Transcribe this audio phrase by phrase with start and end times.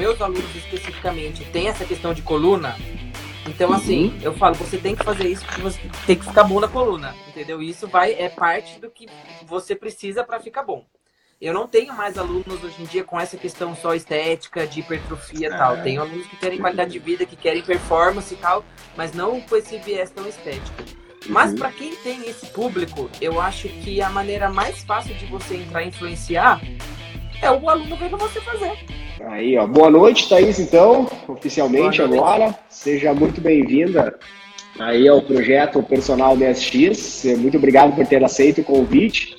[0.00, 2.74] meus alunos especificamente têm essa questão de coluna,
[3.46, 4.18] então, assim, uhum.
[4.22, 7.14] eu falo, você tem que fazer isso porque você tem que ficar bom na coluna,
[7.28, 7.60] entendeu?
[7.60, 9.06] Isso vai é parte do que
[9.44, 10.86] você precisa para ficar bom.
[11.40, 15.48] Eu não tenho mais alunos hoje em dia com essa questão só estética, de hipertrofia
[15.48, 15.76] e tal.
[15.76, 15.82] É.
[15.82, 18.64] Tenho alunos que querem qualidade de vida, que querem performance e tal,
[18.96, 20.82] mas não com esse viés tão estético.
[21.28, 21.58] Mas uhum.
[21.58, 25.82] para quem tem esse público, eu acho que a maneira mais fácil de você entrar
[25.82, 26.60] e influenciar
[27.42, 28.72] é o aluno vendo você fazer.
[29.26, 29.66] Aí, ó.
[29.66, 32.54] Boa noite, Thaís, então, oficialmente agora.
[32.68, 34.18] Seja muito bem-vinda
[34.78, 37.24] aí ao projeto Personal DSX.
[37.38, 39.38] Muito obrigado por ter aceito o convite.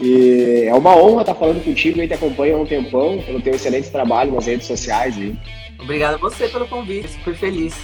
[0.00, 3.54] E é uma honra estar falando contigo e te acompanho há um tempão, pelo teu
[3.54, 5.16] excelente trabalho nas redes sociais.
[5.16, 5.36] Aí.
[5.78, 7.74] Obrigado a você pelo convite, super feliz.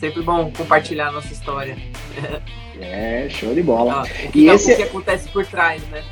[0.00, 1.76] Sempre bom compartilhar a nossa história.
[2.80, 4.02] É, show de bola.
[4.02, 4.72] O que, e esse...
[4.72, 6.02] o que acontece por trás, né?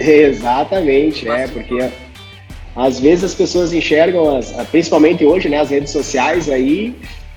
[0.00, 1.90] Exatamente, é, porque
[2.74, 6.94] às vezes as pessoas enxergam, as, principalmente hoje, né, as redes sociais aí,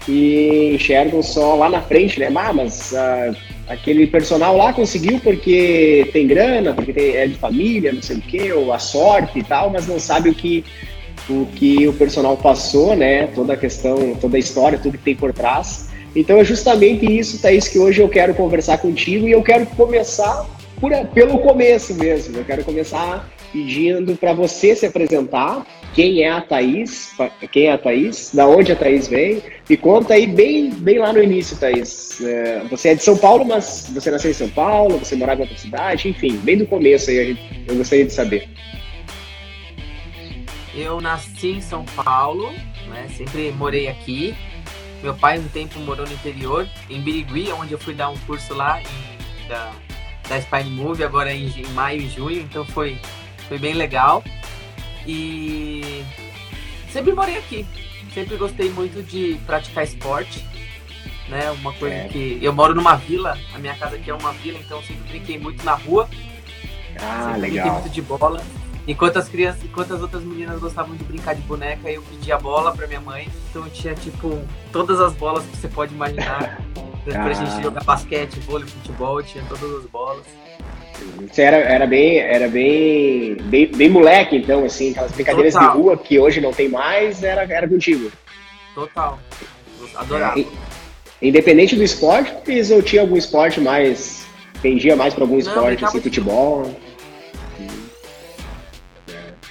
[0.08, 2.32] e enxergam só lá na frente, né?
[2.36, 3.36] Ah, mas uh,
[3.68, 8.22] aquele personal lá conseguiu porque tem grana, porque tem, é de família, não sei o
[8.22, 10.64] quê, ou a sorte e tal, mas não sabe o que
[11.28, 13.28] o que o personal passou, né?
[13.28, 15.90] Toda a questão, toda a história, tudo que tem por trás.
[16.16, 20.46] Então é justamente isso, Thaís, que hoje eu quero conversar contigo e eu quero começar
[20.80, 22.38] por, pelo começo mesmo.
[22.38, 27.16] Eu quero começar pedindo para você se apresentar, quem é a Thaís,
[27.54, 31.14] quem é a Thaís, da onde a Thaís vem, e conta aí bem, bem lá
[31.14, 32.20] no início, Thaís.
[32.22, 35.44] É, você é de São Paulo, mas você nasceu em São Paulo, você morava em
[35.44, 38.50] outra cidade, enfim, bem do começo aí eu gostaria de saber.
[40.76, 42.52] Eu nasci em São Paulo,
[42.90, 44.36] né, sempre morei aqui.
[45.02, 48.54] Meu pai um tempo morou no interior, em Birigui, onde eu fui dar um curso
[48.54, 49.72] lá em, da,
[50.28, 52.98] da Spine Move, agora em, em maio e junho, então foi
[53.48, 54.24] foi bem legal.
[55.06, 56.04] E
[56.92, 57.66] sempre morei aqui.
[58.14, 60.44] Sempre gostei muito de praticar esporte.
[61.30, 61.50] Né?
[61.52, 62.08] Uma coisa é.
[62.08, 62.40] que.
[62.42, 65.64] Eu moro numa vila, a minha casa aqui é uma vila, então sempre brinquei muito
[65.64, 66.10] na rua.
[67.00, 67.66] Ah, sempre legal.
[67.66, 68.42] Brinquei muito de bola.
[68.88, 72.72] Enquanto as crianças, enquanto as outras meninas gostavam de brincar de boneca, eu pedia bola
[72.76, 73.28] pra minha mãe.
[73.50, 74.40] Então eu tinha, tipo,
[74.72, 76.62] todas as bolas que você pode imaginar.
[77.14, 77.24] ah.
[77.24, 80.26] Pra gente jogar basquete, vôlei, futebol, tinha todas as bolas.
[81.28, 85.72] Você era, era, bem, era bem, bem, bem moleque, então, assim, aquelas brincadeiras Total.
[85.72, 88.12] de rua que hoje não tem mais, era, era contigo.
[88.74, 89.20] Total.
[89.96, 90.44] Adorava.
[91.22, 92.34] Independente do esporte,
[92.74, 94.26] ou tinha algum esporte mais.
[94.62, 96.76] Pendia mais para algum esporte, não, assim, futebol?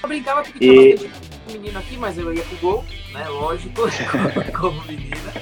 [0.02, 0.98] Eu brincava porque e...
[0.98, 1.10] tinha
[1.50, 3.26] menino aqui, mas eu ia pro gol, né?
[3.28, 3.82] Lógico,
[4.58, 5.32] como menina.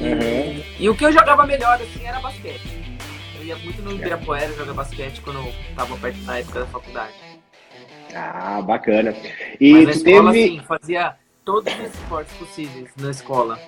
[0.00, 0.64] E, uhum.
[0.78, 2.80] e o que eu jogava melhor, assim, era basquete
[3.50, 7.12] ia muito no Ibirapuera jogar basquete quando eu tava perto da época da faculdade.
[8.14, 9.14] Ah, bacana.
[9.60, 10.48] E Mas na escola, teve...
[10.48, 13.58] sim, fazia todos os esportes possíveis na escola.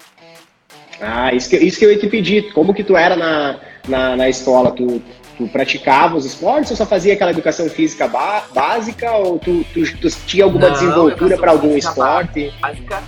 [1.00, 2.52] Ah, isso que, isso que eu ia te pedir.
[2.52, 4.70] Como que tu era na, na, na escola?
[4.70, 5.02] Tu,
[5.36, 9.10] tu praticava os esportes ou só fazia aquela educação física básica?
[9.12, 12.52] Ou tu, tu, tu tinha alguma Não, desenvoltura para algum esporte?
[12.60, 13.02] Básica.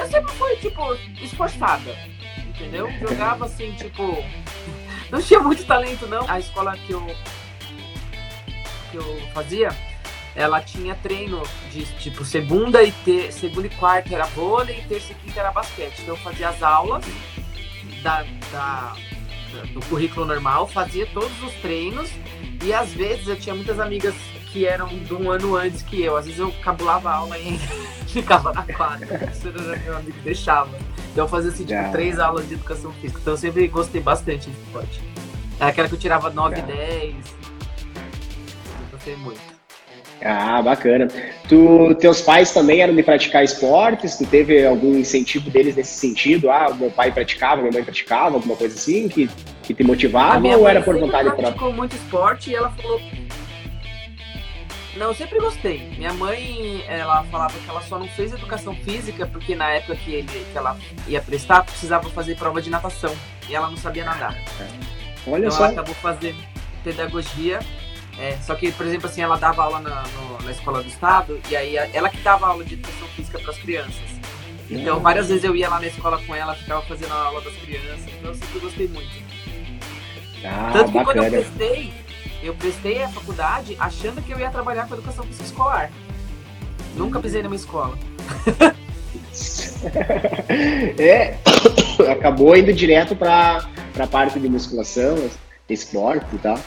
[0.00, 1.94] Eu sempre fui, tipo, esforçada
[2.60, 2.90] entendeu?
[3.00, 4.02] Jogava assim, tipo.
[5.10, 6.24] Não tinha muito talento, não.
[6.30, 7.04] A escola que eu,
[8.92, 9.70] que eu fazia,
[10.36, 15.16] ela tinha treino de tipo segunda e ter, segunda e quarta era vôlei terça e
[15.16, 16.02] quinta era basquete.
[16.02, 17.04] Então eu fazia as aulas
[18.04, 18.94] da, da,
[19.74, 22.08] do currículo normal, fazia todos os treinos
[22.62, 24.14] e às vezes eu tinha muitas amigas
[24.52, 26.16] que eram de um ano antes que eu.
[26.16, 27.58] Às vezes eu cabulava a aula e
[28.08, 29.06] ficava na quadra.
[29.14, 30.76] Era meu amigo deixava.
[31.12, 31.92] Então eu fazia assim, tipo, yeah.
[31.92, 33.20] três aulas de educação física.
[33.20, 35.00] Então eu sempre gostei bastante de esporte.
[35.58, 37.14] Era aquela que eu tirava 9 e 10.
[38.92, 39.40] Gostei muito.
[40.22, 41.08] Ah, bacana.
[41.48, 44.16] Tu, teus pais também eram de praticar esportes?
[44.16, 46.50] Tu teve algum incentivo deles nesse sentido?
[46.50, 49.30] Ah, meu pai praticava, minha mãe praticava, alguma coisa assim que,
[49.62, 51.46] que te motivava ou era por vontade própria?
[51.46, 53.00] Ela praticou muito esporte e ela falou
[55.00, 55.78] não, eu sempre gostei.
[55.96, 60.12] Minha mãe, ela falava que ela só não fez educação física porque na época que,
[60.12, 60.76] ele, que ela
[61.08, 63.16] ia prestar, precisava fazer prova de natação.
[63.48, 64.36] E ela não sabia nadar.
[65.26, 65.64] Olha então só.
[65.64, 66.38] ela acabou fazendo
[66.84, 67.60] pedagogia.
[68.18, 71.40] É, só que, por exemplo, assim, ela dava aula na, no, na escola do estado
[71.48, 74.20] e aí ela que dava aula de educação física para as crianças.
[74.68, 77.56] Então, várias vezes eu ia lá na escola com ela, ficava fazendo a aula das
[77.56, 78.04] crianças.
[78.18, 79.10] Então, eu sempre gostei muito.
[80.44, 81.04] Ah, Tanto que bacana.
[81.04, 81.92] quando eu prestei,
[82.42, 85.90] eu prestei a faculdade achando que eu ia trabalhar com educação física escolar.
[86.94, 87.98] Nunca pisei numa escola.
[90.98, 91.36] é,
[92.10, 95.30] acabou indo direto para a parte de musculação,
[95.68, 96.58] esporte e tal.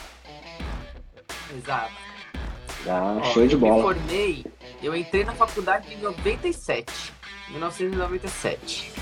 [1.56, 1.92] Exato.
[2.86, 3.72] Ah, Ó, show de bola.
[3.72, 4.46] Eu me formei
[4.82, 6.92] Eu entrei na faculdade em 97,
[7.50, 8.92] 1997.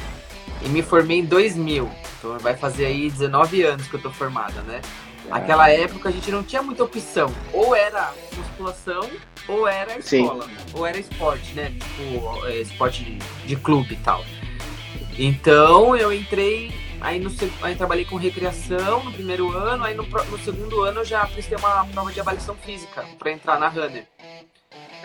[0.65, 1.91] E me formei em 2000.
[2.19, 4.81] Então vai fazer aí 19 anos que eu tô formada, né?
[5.29, 7.33] Naquela época a gente não tinha muita opção.
[7.53, 9.09] Ou era musculação,
[9.49, 10.45] ou era escola.
[10.45, 10.51] Sim.
[10.75, 11.73] Ou era esporte, né?
[11.73, 14.25] Tipo, é, esporte de, de clube e tal.
[15.19, 17.31] Então eu entrei, aí, no,
[17.61, 21.57] aí trabalhei com recreação no primeiro ano, aí no, no segundo ano eu já prestei
[21.59, 24.07] uma prova de avaliação física para entrar na Runner.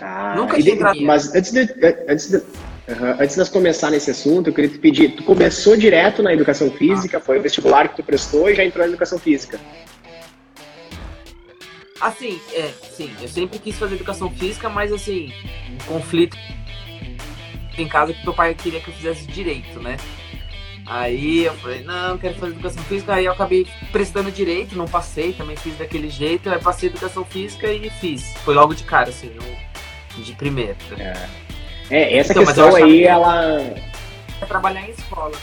[0.02, 1.02] Ah, Nunca tinha entrado.
[1.02, 1.62] Mas antes de,
[2.08, 2.42] antes de.
[3.20, 6.72] Antes de nós começar nesse assunto, eu queria te pedir, tu começou direto na educação
[6.72, 7.20] física, ah.
[7.20, 9.60] foi o vestibular que tu prestou e já entrou na educação física?
[12.00, 15.34] Assim, é, sim, eu sempre quis fazer educação física, mas assim,
[15.72, 16.38] um conflito
[17.78, 19.98] em casa que meu pai queria que eu fizesse direito, né?
[20.86, 25.34] Aí eu falei, não, quero fazer educação física, aí eu acabei prestando direito, não passei,
[25.34, 28.34] também fiz daquele jeito, aí passei educação física e fiz.
[28.46, 29.32] Foi logo de cara, assim,
[30.16, 30.78] de primeiro.
[30.98, 31.28] É.
[31.90, 33.60] É, essa então, questão aí, ela.
[34.42, 35.36] É trabalhar em escola.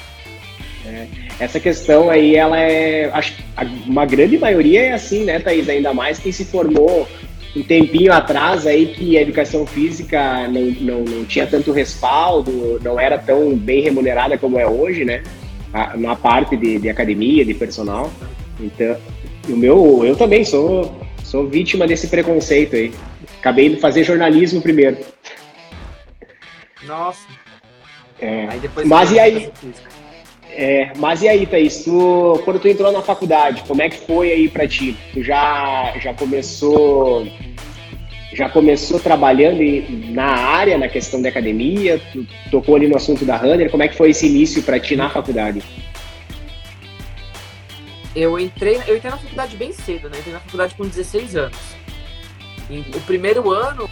[0.87, 1.07] É,
[1.41, 3.11] essa questão aí, ela é.
[3.13, 3.35] Acho
[3.87, 5.69] uma grande maioria é assim, né, Thaís?
[5.69, 7.09] Ainda mais quem se formou
[7.57, 12.99] um tempinho atrás aí que a educação física não, não, não tinha tanto respaldo, não
[12.99, 15.23] era tão bem remunerada como é hoje, né?
[15.97, 18.11] Na parte de, de academia, de personal.
[18.61, 18.97] Então,
[19.49, 22.93] o meu, eu também sou, sou vítima desse preconceito aí.
[23.39, 24.99] Acabei de fazer jornalismo primeiro.
[26.87, 27.27] Nossa.
[28.21, 28.49] É.
[28.85, 29.51] Mas e aí?
[30.57, 34.31] É, mas e aí, Thaís, tu, quando tu entrou na faculdade, como é que foi
[34.31, 34.97] aí para ti?
[35.13, 37.27] Tu já, já começou
[38.33, 39.61] já começou trabalhando
[40.13, 43.89] na área, na questão da academia, tu tocou ali no assunto da Runner, como é
[43.89, 45.63] que foi esse início para ti na faculdade?
[48.15, 50.19] Eu entrei, eu entrei na faculdade bem cedo, né?
[50.19, 51.59] Entrei na faculdade com 16 anos.
[52.69, 53.89] E o primeiro ano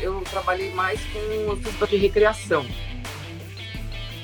[0.00, 2.66] eu trabalhei mais com fiz de recreação.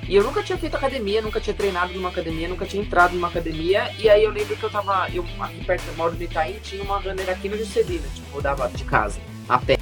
[0.06, 3.28] E eu nunca tinha feito academia, nunca tinha treinado numa academia, nunca tinha entrado numa
[3.28, 3.90] academia.
[3.98, 6.82] E aí eu lembro que eu tava, eu aqui perto do Mauro do Itaim, tinha
[6.82, 9.78] uma runner aqui no Juscelino, tipo, rodava de casa, a pé.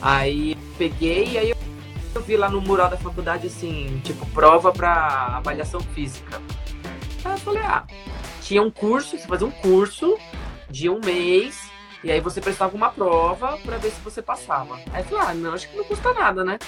[0.00, 1.56] Aí peguei e aí eu,
[2.14, 6.40] eu vi lá no mural da faculdade, assim, tipo, prova pra avaliação física.
[7.24, 7.84] Aí eu falei, ah,
[8.42, 10.16] tinha um curso, você fazia um curso
[10.70, 11.73] de um mês
[12.04, 14.78] e aí você prestava uma prova para ver se você passava.
[14.92, 16.58] Aí eu falei, ah, não, acho que não custa nada, né?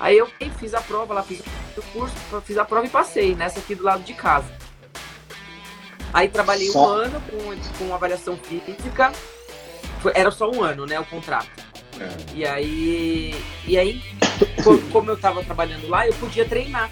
[0.00, 0.26] Aí eu
[0.58, 1.40] fiz a prova lá, fiz
[1.76, 2.16] o curso,
[2.46, 4.50] fiz a prova e passei, nessa aqui do lado de casa.
[6.14, 6.82] Aí trabalhei só...
[6.82, 9.12] um ano com, com avaliação física.
[10.00, 11.50] Foi, era só um ano, né, o contrato.
[12.00, 12.34] É.
[12.34, 14.02] E aí, e aí
[14.92, 16.90] como eu estava trabalhando lá, eu podia treinar.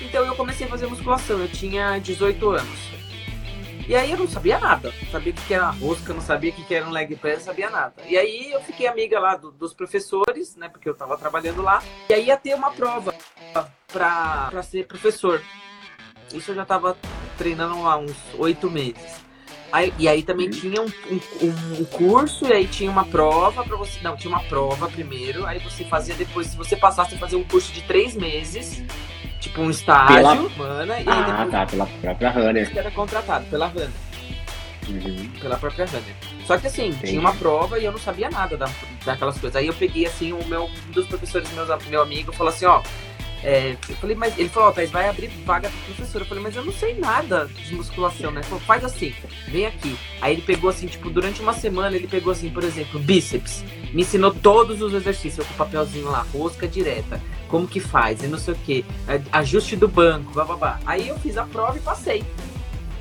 [0.00, 1.38] Então eu comecei a fazer musculação.
[1.38, 2.78] Eu tinha 18 anos.
[3.88, 4.92] E aí eu não sabia nada.
[5.00, 7.46] Não sabia o que era rosca, não sabia o que era um leg press, não
[7.46, 7.94] sabia nada.
[8.06, 10.68] E aí eu fiquei amiga lá do, dos professores, né?
[10.68, 11.82] Porque eu tava trabalhando lá.
[12.10, 13.14] E aí ia ter uma prova
[13.90, 15.42] pra, pra ser professor.
[16.34, 16.98] Isso eu já tava
[17.38, 19.26] treinando há uns oito meses.
[19.72, 23.76] Aí, e aí também tinha um, um, um, curso, e aí tinha uma prova para
[23.76, 24.00] você.
[24.02, 27.44] Não, tinha uma prova primeiro, aí você fazia depois, se você passasse a fazer um
[27.44, 28.82] curso de três meses,
[29.40, 30.68] tipo um estágio, pela...
[30.68, 31.50] mana, e ah, depois...
[31.50, 32.70] tá, pela própria Runner.
[32.70, 33.90] Que era contratado pela Runner.
[34.88, 35.30] Uhum.
[35.40, 36.14] Pela própria Runner.
[36.46, 37.08] Só que assim, Entendi.
[37.08, 38.68] tinha uma prova e eu não sabia nada da,
[39.04, 39.56] daquelas coisas.
[39.56, 42.82] Aí eu peguei assim, o meu, um dos professores, meus, meu amigo, falou assim, ó.
[43.42, 46.22] É, eu falei, mas ele falou, ó, vai abrir vaga pro professor.
[46.22, 48.40] Eu falei, mas eu não sei nada de musculação, né?
[48.40, 49.14] Ele falou, faz assim,
[49.48, 49.96] vem aqui.
[50.20, 53.64] Aí ele pegou assim, tipo, durante uma semana, ele pegou assim, por exemplo, bíceps.
[53.92, 58.26] Me ensinou todos os exercícios, com o papelzinho lá, rosca direta como que faz, e
[58.26, 58.84] não sei o que,
[59.32, 60.78] ajuste do banco, babá.
[60.84, 62.22] Aí eu fiz a prova e passei.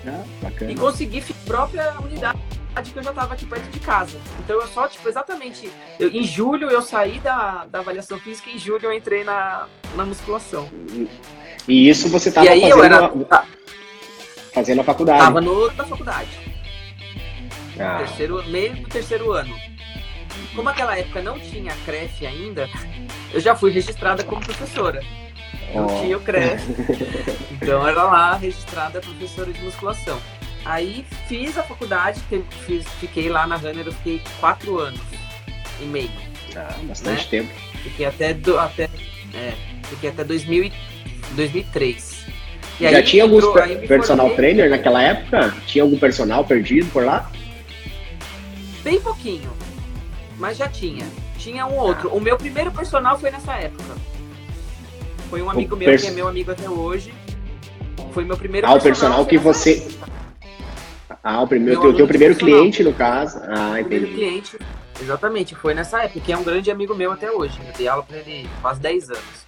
[0.06, 0.24] Ah.
[0.68, 2.40] E consegui a própria unidade
[2.84, 4.18] que eu já estava aqui perto de casa.
[4.40, 5.72] Então eu só, tipo, exatamente.
[6.00, 10.06] Eu, em julho eu saí da, da avaliação física, em julho eu entrei na, na
[10.06, 10.70] musculação.
[11.68, 13.46] E isso você estava fazendo, era, a,
[14.54, 15.20] fazendo a faculdade?
[15.20, 16.30] Tava no, na faculdade.
[17.80, 17.98] Ah.
[18.00, 19.54] Terceiro, meio do terceiro ano.
[20.56, 22.70] Como aquela época não tinha CREF ainda,
[23.34, 25.02] eu já fui registrada como professora.
[25.74, 26.02] Não oh.
[26.02, 26.64] tinha o CREF.
[27.52, 30.20] então era lá registrada professora de musculação.
[30.68, 32.22] Aí fiz a faculdade,
[32.66, 35.00] fiz, fiquei lá na Runner, eu fiquei quatro anos
[35.82, 36.10] e meio.
[36.56, 37.28] Ah, bastante né?
[37.30, 37.50] tempo.
[37.84, 38.90] Fiquei até, do, até,
[39.34, 39.54] é,
[39.90, 40.72] fiquei até 2000,
[41.36, 42.26] 2003.
[42.80, 45.56] E Já tinha alguns entrou, personal trainer naquela época?
[45.66, 47.32] Tinha algum personal perdido por lá?
[48.84, 49.50] Bem pouquinho
[50.38, 51.06] mas já tinha.
[51.38, 52.10] Tinha um outro.
[52.10, 53.96] O meu primeiro personal foi nessa época.
[55.30, 57.14] Foi um amigo meu, que é meu amigo até hoje.
[58.14, 59.78] Foi meu primeiro Ah, o personal que você.
[59.78, 60.17] Época.
[61.30, 63.38] Ah, o primeiro, teu, teu primeiro cliente, no caso.
[63.44, 64.06] Ah, entendi.
[64.06, 64.58] Primeiro cliente
[65.02, 67.60] Exatamente, foi nessa época, que é um grande amigo meu até hoje.
[67.68, 69.46] Eu dei aula pra ele faz 10 anos.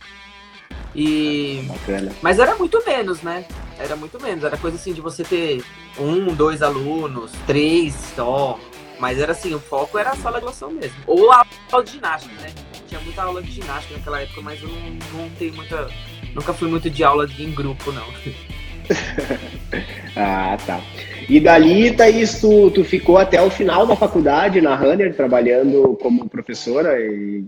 [0.93, 1.63] E.
[1.69, 2.11] Bacana.
[2.21, 3.45] Mas era muito menos, né?
[3.79, 4.43] Era muito menos.
[4.43, 5.63] Era coisa assim de você ter
[5.97, 8.59] um, dois alunos, três só.
[8.99, 10.97] Mas era assim, o foco era a sala de ação mesmo.
[11.07, 12.53] Ou a aula de ginástica, né?
[12.89, 15.89] Tinha muita aula de ginástica naquela época, mas eu não, não tenho muita.
[16.35, 18.05] Nunca fui muito de aula em grupo, não.
[20.15, 20.81] ah, tá.
[21.27, 26.27] E dali, Thaís, tu, tu ficou até o final da faculdade na Runner, trabalhando como
[26.27, 27.45] professora e,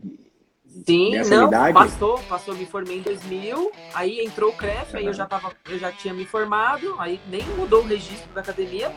[0.86, 1.74] Sim, não, unidade?
[1.74, 5.77] passou, passou, me formei em 2000, aí entrou o CREF, aí eu já, tava, eu
[5.77, 8.91] já tinha me formado, aí nem mudou o registro da academia,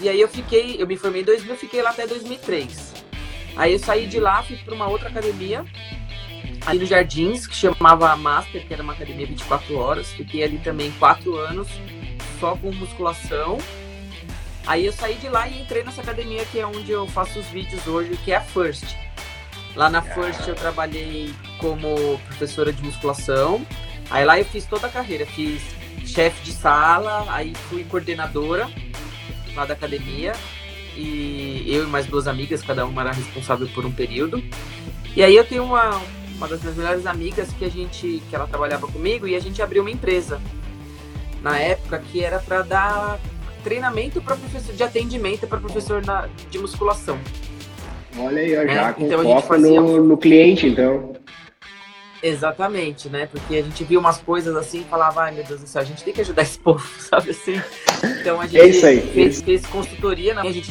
[0.00, 2.94] e aí eu fiquei, eu me formei em 2000, fiquei lá até 2003.
[3.56, 5.64] Aí eu saí de lá, fui para uma outra academia,
[6.66, 10.90] ali no Jardins, que chamava Master, que era uma academia 24 horas, fiquei ali também
[10.98, 11.68] quatro anos,
[12.40, 13.58] só com musculação,
[14.66, 17.46] Aí eu saí de lá e entrei nessa academia que é onde eu faço os
[17.46, 18.96] vídeos hoje, que é a First.
[19.76, 23.64] Lá na First eu trabalhei como professora de musculação.
[24.10, 25.62] Aí lá eu fiz toda a carreira, fiz
[26.04, 28.68] chefe de sala, aí fui coordenadora
[29.54, 30.32] lá da academia.
[30.96, 34.42] E eu e mais duas amigas, cada uma era responsável por um período.
[35.14, 36.02] E aí eu tenho uma,
[36.36, 39.60] uma das minhas melhores amigas que a gente que ela trabalhava comigo e a gente
[39.62, 40.40] abriu uma empresa
[41.42, 43.18] na época que era para dar
[43.64, 47.18] treinamento para professor de atendimento para professor na, de musculação.
[48.18, 49.80] Olha aí, ó, já é, com então foco fazia...
[49.80, 51.14] no, no cliente, então.
[52.22, 53.26] Exatamente, né?
[53.26, 55.84] Porque a gente viu umas coisas assim e falava, ai meu Deus do céu, a
[55.84, 57.60] gente tem que ajudar esse povo, sabe assim?
[58.20, 59.44] Então a é gente é isso aí, fez, isso.
[59.44, 60.42] fez consultoria, né?
[60.42, 60.70] a gente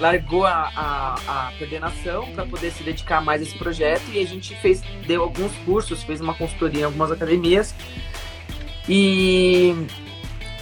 [0.00, 1.14] largou a, a,
[1.48, 5.22] a coordenação para poder se dedicar mais a esse projeto e a gente fez, deu
[5.22, 7.74] alguns cursos, fez uma consultoria em algumas academias
[8.88, 9.74] e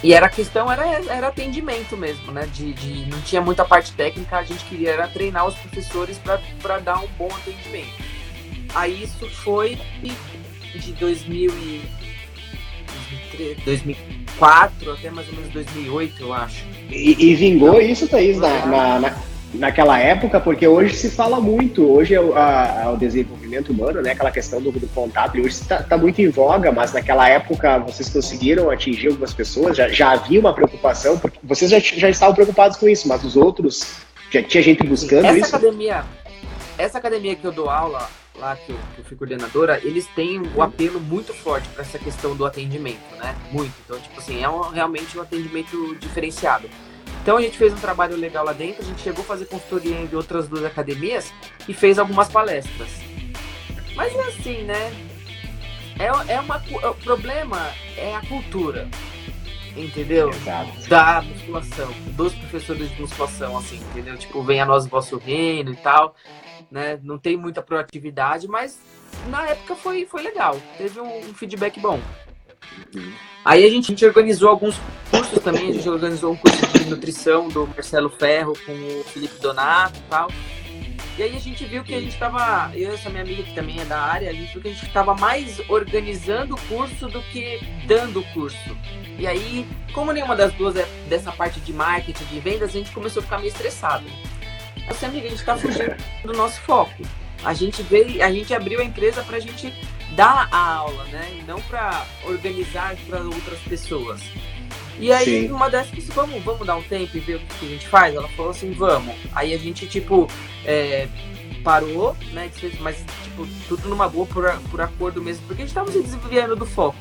[0.01, 2.47] e era a questão era, era atendimento mesmo, né?
[2.53, 6.19] De, de, não tinha muita parte técnica, a gente queria era treinar os professores
[6.61, 7.91] para dar um bom atendimento.
[8.73, 9.77] Aí isso foi
[10.73, 11.81] de 2000 e,
[14.39, 16.65] 2004 até mais ou menos 2008, eu acho.
[16.89, 19.15] E, e vingou isso, Thaís, na, na, na,
[19.53, 24.11] naquela época, porque hoje se fala muito, hoje é o, a, o desenvolvimento humano, né,
[24.11, 28.09] aquela questão do, do contato, hoje está tá muito em voga, mas naquela época vocês
[28.09, 32.77] conseguiram atingir algumas pessoas, já, já havia uma preocupação, porque vocês já, já estavam preocupados
[32.77, 33.97] com isso, mas os outros,
[34.31, 35.55] já tinha gente buscando essa isso?
[35.55, 36.05] Academia,
[36.77, 40.39] essa academia que eu dou aula, lá que eu, que eu fui coordenadora, eles têm
[40.39, 43.35] o um apelo muito forte para essa questão do atendimento, né?
[43.51, 43.73] Muito.
[43.85, 46.69] Então, tipo assim, é um, realmente um atendimento diferenciado.
[47.21, 49.95] Então a gente fez um trabalho legal lá dentro, a gente chegou a fazer consultoria
[49.95, 51.31] em outras duas academias
[51.67, 52.89] e fez algumas palestras.
[53.95, 54.93] Mas é assim, né?
[55.99, 58.87] É, é uma, o problema é a cultura,
[59.75, 60.29] entendeu?
[60.29, 60.89] Exato.
[60.89, 64.17] Da musculação, dos professores de musculação, assim, entendeu?
[64.17, 66.15] Tipo, vem a nós o vosso reino e tal,
[66.69, 66.99] né?
[67.03, 68.79] Não tem muita proatividade, mas
[69.27, 71.99] na época foi, foi legal, teve um, um feedback bom.
[72.95, 73.13] Uhum.
[73.43, 76.85] Aí a gente, a gente, organizou alguns cursos também, a gente organizou um curso de
[76.85, 80.29] nutrição do Marcelo Ferro com o Felipe Donato e tal.
[81.19, 83.53] E aí a gente viu que a gente estava, eu e essa minha amiga que
[83.53, 87.09] também é da área, a gente viu que a gente estava mais organizando o curso
[87.09, 88.77] do que dando o curso.
[89.17, 92.91] E aí, como nenhuma das duas é dessa parte de marketing, de vendas, a gente
[92.91, 94.05] começou a ficar meio estressado.
[94.87, 97.03] Assim, amiga, a gente está fugindo do nosso foco.
[97.43, 99.73] A gente veio, a gente abriu a empresa para a gente
[100.15, 101.37] dar a aula, né?
[101.37, 104.21] E não para organizar para outras pessoas.
[104.99, 105.51] E aí, Sim.
[105.51, 108.13] uma dessas, disse, vamos, vamos dar um tempo e ver o que a gente faz?
[108.13, 109.15] Ela falou assim, vamos.
[109.33, 110.27] Aí a gente, tipo,
[110.65, 111.07] é,
[111.63, 112.51] parou, né?
[112.81, 116.53] Mas, tipo, tudo numa boa por, por acordo mesmo, porque a gente estava se desviando
[116.55, 116.97] do foco.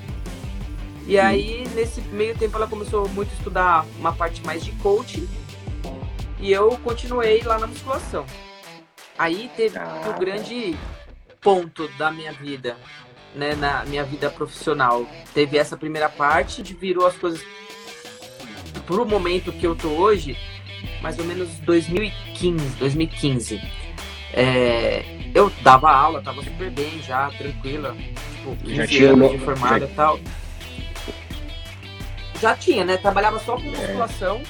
[1.09, 5.28] E aí, nesse meio tempo, ela começou muito a estudar uma parte mais de coaching.
[6.38, 8.25] E eu continuei lá na musculação.
[9.19, 10.14] Aí teve ah.
[10.14, 10.76] o grande
[11.40, 12.76] ponto da minha vida,
[13.35, 15.05] né, na minha vida profissional.
[15.35, 17.43] Teve essa primeira parte, de virou as coisas
[18.87, 20.37] pro momento que eu tô hoje,
[21.02, 23.60] mais ou menos 2015, 2015.
[24.32, 27.96] É, eu dava aula, tava super bem já, tranquila,
[28.37, 30.20] tipo, 15 já tinha anos de formada e tal.
[32.40, 32.96] Já tinha, né?
[32.96, 33.70] Trabalhava só com é.
[33.70, 34.40] musculação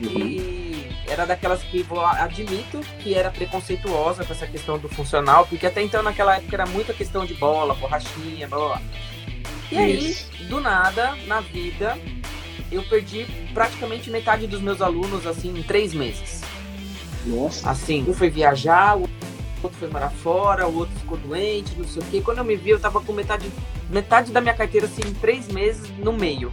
[0.00, 0.06] é.
[0.06, 0.18] uhum.
[0.18, 5.66] e era daquelas que vou admito que era preconceituosa com essa questão do funcional, porque
[5.66, 8.68] até então naquela época era muita questão de bola, borrachinha, blá blá.
[8.68, 8.82] blá.
[9.70, 10.30] E Isso.
[10.38, 11.98] aí, do nada, na vida,
[12.74, 16.40] eu perdi praticamente metade dos meus alunos assim em três meses.
[17.26, 17.70] Nossa.
[17.70, 19.08] Assim, um foi viajar, o
[19.62, 22.20] outro foi morar fora, o outro ficou doente, não sei o quê.
[22.20, 23.50] Quando eu me vi, eu tava com metade,
[23.90, 26.50] metade da minha carteira assim em três meses no meio.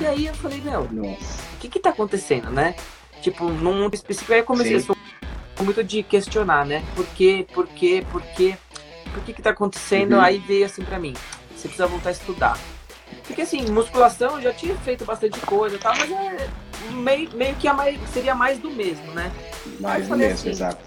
[0.00, 1.16] E aí eu falei, meu, o
[1.60, 2.74] que que tá acontecendo, né?
[3.22, 4.86] tipo, num mundo específico, aí eu comecei, Sim.
[4.86, 4.96] sou
[5.64, 6.84] muito de questionar, né?
[6.94, 8.56] Por quê, por quê, por quê?
[9.14, 10.14] Por que que tá acontecendo?
[10.14, 10.20] Uhum.
[10.20, 11.14] Aí veio assim pra mim,
[11.54, 12.58] você precisa voltar a estudar.
[13.26, 15.94] Porque assim, musculação eu já tinha feito bastante coisa, tá?
[15.96, 16.50] mas é
[16.92, 19.32] meio, meio que mais, seria mais do mesmo, né?
[19.80, 20.84] Mais do mesmo, assim, exato.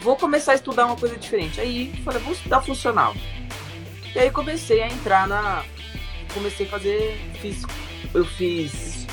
[0.00, 1.60] Vou começar a estudar uma coisa diferente.
[1.60, 3.14] Aí falei, vou estudar funcional.
[4.14, 5.64] E aí comecei a entrar na.
[6.34, 7.18] Comecei a fazer.
[7.40, 7.62] Fiz,
[8.12, 9.06] eu fiz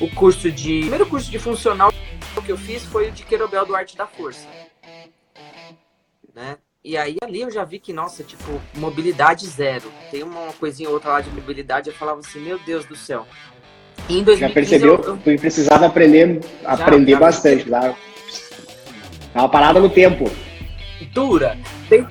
[0.00, 0.78] o curso de.
[0.78, 1.92] O primeiro curso de funcional
[2.46, 4.46] que eu fiz foi o de Querobel do Arte da Força.
[6.32, 6.56] Né?
[6.86, 9.90] E aí ali eu já vi que, nossa, tipo, mobilidade zero.
[10.08, 13.26] Tem uma coisinha ou outra lá de mobilidade, eu falava assim, meu Deus do céu.
[14.08, 14.94] E em 2015, já percebeu?
[15.04, 15.38] Eu, eu...
[15.40, 17.92] precisava aprender, já, aprender já, bastante lá.
[19.32, 20.30] Tava parada no tempo.
[21.12, 21.58] Dura.
[21.88, 22.06] Tem,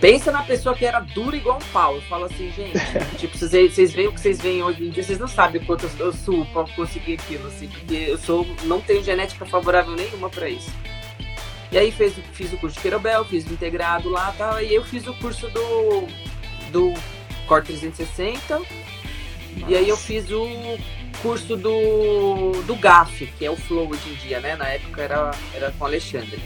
[0.00, 1.94] pensa na pessoa que era dura igual um pau.
[1.94, 2.76] Eu falo assim, gente,
[3.18, 5.64] tipo, vocês, vocês veem o que vocês veem hoje em dia, vocês não sabem o
[5.64, 9.94] quanto eu, eu suo pra conseguir aquilo, assim, porque eu sou, não tenho genética favorável
[9.94, 10.72] nenhuma para isso.
[11.72, 14.84] E aí fez, fiz o curso de Querobel, fiz o integrado lá tal, e eu
[14.84, 16.06] fiz o curso do,
[16.70, 16.92] do
[17.48, 18.58] Core 360.
[18.58, 18.66] Nossa.
[19.66, 20.46] E aí eu fiz o
[21.22, 24.54] curso do, do GAF, que é o Flow hoje em dia, né?
[24.54, 26.38] Na época era, era com o Alexandre.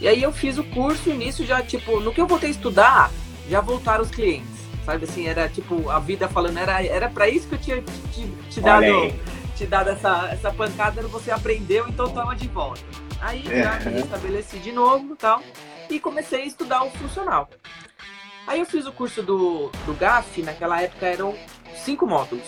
[0.00, 2.52] E aí eu fiz o curso e nisso já, tipo, no que eu voltei a
[2.52, 3.12] estudar,
[3.48, 4.48] já voltaram os clientes.
[4.84, 8.26] Sabe assim, era tipo, a vida falando, era, era pra isso que eu tinha te,
[8.50, 9.12] te dado,
[9.56, 12.80] te dado essa, essa pancada, você aprendeu, então toma de volta.
[13.20, 13.62] Aí é.
[13.62, 15.42] já me restabeleci de novo tal.
[15.88, 17.48] E comecei a estudar o funcional.
[18.46, 21.36] Aí eu fiz o curso do, do GAF, naquela época eram
[21.74, 22.46] cinco módulos.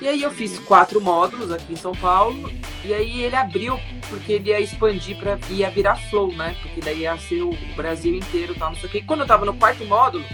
[0.00, 2.50] E aí eu fiz quatro módulos aqui em São Paulo.
[2.84, 6.56] E aí ele abriu, porque ele ia expandir para ia virar flow, né?
[6.60, 8.98] Porque daí ia ser o Brasil inteiro tal, não sei o quê.
[8.98, 10.24] E quando eu tava no quarto módulo,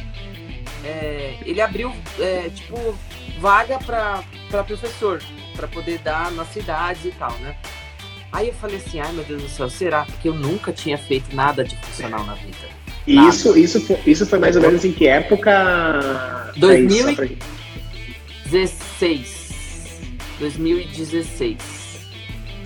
[0.84, 2.96] é, ele abriu, é, tipo,
[3.40, 4.24] vaga para
[4.64, 5.22] professor,
[5.54, 7.56] para poder dar nas cidades e tal, né?
[8.30, 10.04] Aí eu falei assim, ai meu Deus do céu, será?
[10.04, 12.68] Porque eu nunca tinha feito nada de funcional na vida.
[13.06, 16.52] E isso, isso, foi, isso foi mais ou menos em que época?
[16.56, 17.38] 2016.
[20.38, 21.56] 2016.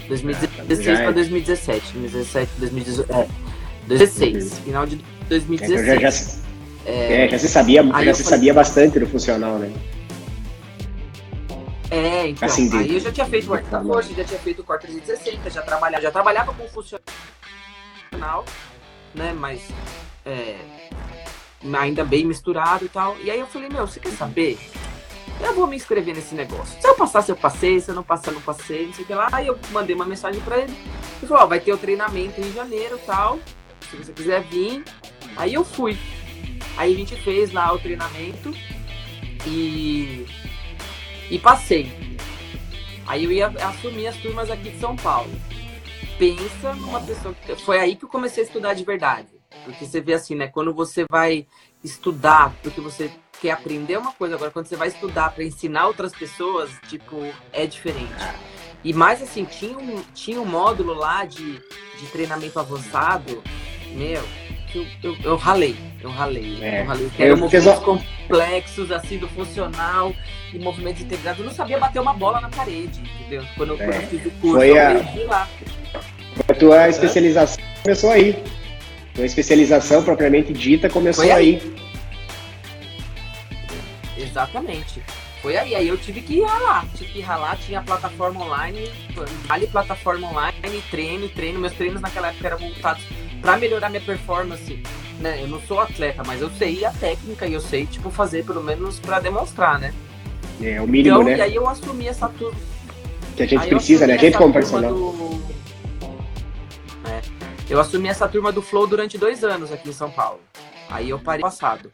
[0.08, 1.92] 2016 para 2017.
[1.92, 3.12] 2017, 2018.
[3.12, 3.28] É,
[3.86, 4.44] 2016.
[4.44, 4.50] Uhum.
[4.64, 5.80] Final de 2016.
[5.80, 6.26] É, já, já,
[6.86, 9.70] é, é, já se sabia, já se falei, sabia bastante do funcional, né?
[11.92, 14.64] É, então, assim, aí eu já tinha feito o da Força, já tinha feito o
[14.64, 18.46] Core 360, já trabalhava, já trabalhava com funcional,
[19.14, 19.68] né, mas
[20.24, 20.56] é,
[21.78, 23.14] ainda bem misturado e tal.
[23.22, 24.58] E aí eu falei, meu, você quer saber?
[25.38, 26.80] Eu vou me inscrever nesse negócio.
[26.80, 29.06] Se eu passar, se eu passei, se eu não passar, não passei, não sei o
[29.06, 29.28] que lá.
[29.30, 30.72] Aí eu mandei uma mensagem para ele.
[30.72, 33.38] Ele falou, ó, vai ter o treinamento em janeiro tal.
[33.90, 34.82] Se você quiser vir.
[35.36, 35.98] Aí eu fui.
[36.76, 38.54] Aí a gente fez lá o treinamento
[39.46, 40.26] e
[41.30, 41.90] e passei.
[43.06, 45.30] Aí eu ia assumir as turmas aqui de São Paulo.
[46.18, 47.56] Pensa numa pessoa que.
[47.56, 49.28] Foi aí que eu comecei a estudar de verdade.
[49.64, 50.46] Porque você vê assim, né?
[50.46, 51.46] Quando você vai
[51.82, 56.12] estudar, porque você quer aprender uma coisa, agora quando você vai estudar para ensinar outras
[56.12, 57.16] pessoas, tipo,
[57.52, 58.12] é diferente.
[58.84, 61.60] E mais assim, tinha um, tinha um módulo lá de,
[61.98, 63.42] de treinamento avançado,
[63.94, 64.22] meu,
[64.74, 66.80] eu, eu, eu ralei, eu ralei, é.
[66.80, 67.10] eu ralei.
[67.18, 70.14] Eram movimentos complexos, assim, do funcional
[70.52, 71.40] e movimentos integrados.
[71.40, 73.44] Eu não sabia bater uma bola na parede, entendeu?
[73.56, 73.76] Quando, é.
[73.76, 74.92] quando eu fiz o curso, Foi a...
[74.92, 75.48] eu lá.
[76.48, 78.42] A tua especialização começou aí.
[79.12, 81.30] A tua especialização propriamente dita começou aí.
[81.30, 81.74] aí.
[84.16, 85.02] Exatamente.
[85.42, 88.88] Foi aí, aí eu tive que ralar, tive que ralar, tinha plataforma online,
[89.48, 93.02] ali plataforma online, treino, treino, meus treinos naquela época eram voltados
[93.42, 94.80] para melhorar minha performance,
[95.18, 95.42] né?
[95.42, 98.62] Eu não sou atleta, mas eu sei a técnica e eu sei, tipo, fazer pelo
[98.62, 99.92] menos para demonstrar, né?
[100.60, 101.36] É, o mínimo, então, né?
[101.36, 102.58] E aí eu assumi essa turma.
[103.36, 104.14] Que a gente aí precisa, né?
[104.14, 104.94] A gente como personal.
[104.94, 105.42] Do...
[107.08, 107.20] É,
[107.68, 110.40] eu assumi essa turma do Flow durante dois anos aqui em São Paulo.
[110.88, 111.90] Aí eu parei passado.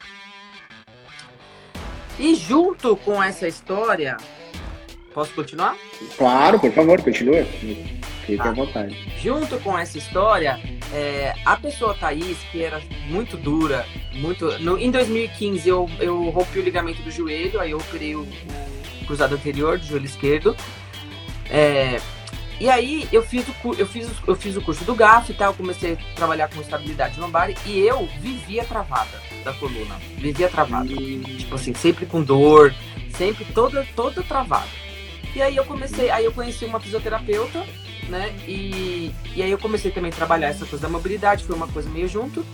[2.18, 4.16] E junto com essa história,
[5.14, 5.76] posso continuar?
[6.18, 7.46] Claro, por favor, continua.
[8.28, 8.50] Fique tá.
[8.50, 8.94] à vontade.
[9.22, 10.60] Junto com essa história,
[10.92, 14.58] é, a pessoa Thaís, que era muito dura, muito.
[14.58, 19.06] No, em 2015 eu, eu rompi o ligamento do joelho, aí eu operei o, o
[19.06, 20.54] cruzado anterior do joelho esquerdo.
[21.48, 21.98] É,
[22.60, 25.54] e aí eu fiz, o, eu, fiz, eu fiz o curso do GAF e tal,
[25.54, 29.98] comecei a trabalhar com estabilidade lombar e eu vivia travada da coluna.
[30.18, 30.88] Vivia travada.
[30.88, 32.74] Tipo assim, sempre com dor,
[33.16, 34.68] sempre toda, toda travada.
[35.34, 37.64] E aí eu comecei, aí eu conheci uma fisioterapeuta,
[38.08, 38.34] né?
[38.46, 41.88] E, e aí eu comecei também a trabalhar essa coisa da mobilidade, foi uma coisa
[41.88, 42.44] meio junto.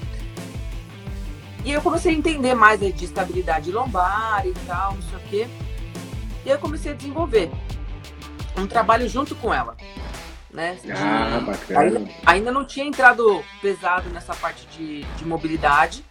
[1.64, 5.48] E eu comecei a entender mais de estabilidade lombar e tal, não sei o quê.
[6.44, 7.50] E aí eu comecei a desenvolver
[8.57, 9.76] um trabalho junto com ela.
[10.52, 10.76] né?
[10.83, 11.80] De, ah, bacana.
[11.80, 16.04] Ainda, ainda, não tinha entrado pesado nessa parte de, de mobilidade.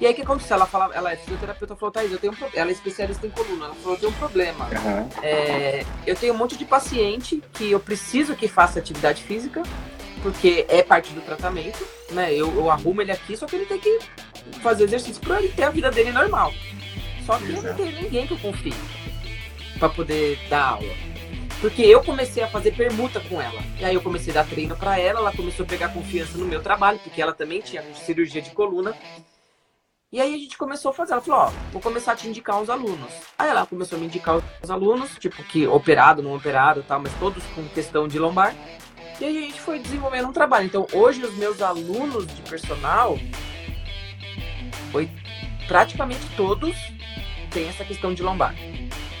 [0.00, 0.56] E aí o que aconteceu?
[0.56, 3.66] Ela falava, ela é fisioterapeuta, falou, Thaís, eu tenho um ela é especialista em coluna,
[3.66, 4.64] ela falou, eu tenho um problema.
[4.64, 5.08] Uhum.
[5.22, 9.62] É, eu tenho um monte de paciente que eu preciso que faça atividade física,
[10.22, 12.32] porque é parte do tratamento, né?
[12.32, 13.98] Eu, eu arrumo ele aqui, só que ele tem que
[14.62, 16.52] fazer exercício para ele ter a vida dele normal.
[17.26, 17.66] Só que Exato.
[17.66, 18.74] eu não tenho ninguém que eu confie
[19.78, 20.94] para poder dar aula.
[21.60, 23.60] Porque eu comecei a fazer permuta com ela.
[23.78, 26.46] E aí eu comecei a dar treino para ela, ela começou a pegar confiança no
[26.46, 28.94] meu trabalho, porque ela também tinha cirurgia de coluna.
[30.12, 31.12] E aí a gente começou a fazer.
[31.12, 33.12] Ela falou, ó, vou começar a te indicar uns alunos.
[33.38, 37.12] Aí ela começou a me indicar os alunos, tipo, que operado, não operado tal, mas
[37.20, 38.52] todos com questão de lombar.
[39.20, 40.66] E aí a gente foi desenvolvendo um trabalho.
[40.66, 43.16] Então hoje os meus alunos de personal
[44.90, 45.08] foi
[45.68, 46.76] praticamente todos
[47.52, 48.52] têm essa questão de lombar.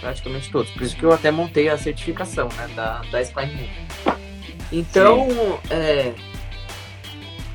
[0.00, 0.72] Praticamente todos.
[0.72, 4.16] Por isso que eu até montei a certificação né, da, da Spine Move.
[4.72, 5.28] Então,
[5.70, 6.14] é,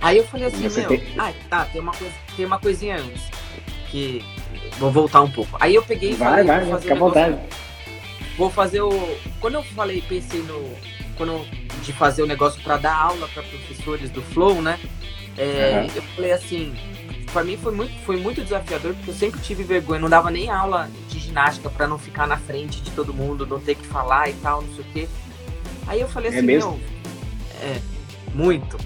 [0.05, 1.03] Aí eu falei assim, Você meu, tem...
[1.17, 3.23] ah, tá, tem uma, coisa, tem uma coisinha antes.
[3.89, 4.23] Que.
[4.77, 5.57] Vou voltar um pouco.
[5.59, 7.37] Aí eu peguei e vai, falei, vai, fica à vontade.
[8.37, 8.91] Vou fazer o.
[9.39, 10.73] Quando eu falei, pensei no.
[11.17, 11.45] Quando
[11.85, 14.79] de fazer o negócio para dar aula para professores do Flow, né?
[15.37, 15.95] É, uhum.
[15.95, 16.75] Eu falei assim,
[17.31, 20.49] para mim foi muito, foi muito desafiador, porque eu sempre tive vergonha, não dava nem
[20.49, 24.29] aula de ginástica para não ficar na frente de todo mundo, não ter que falar
[24.29, 25.07] e tal, não sei o quê.
[25.87, 26.71] Aí eu falei é assim, mesmo?
[26.71, 26.79] meu,
[27.61, 27.81] é,
[28.33, 28.77] muito.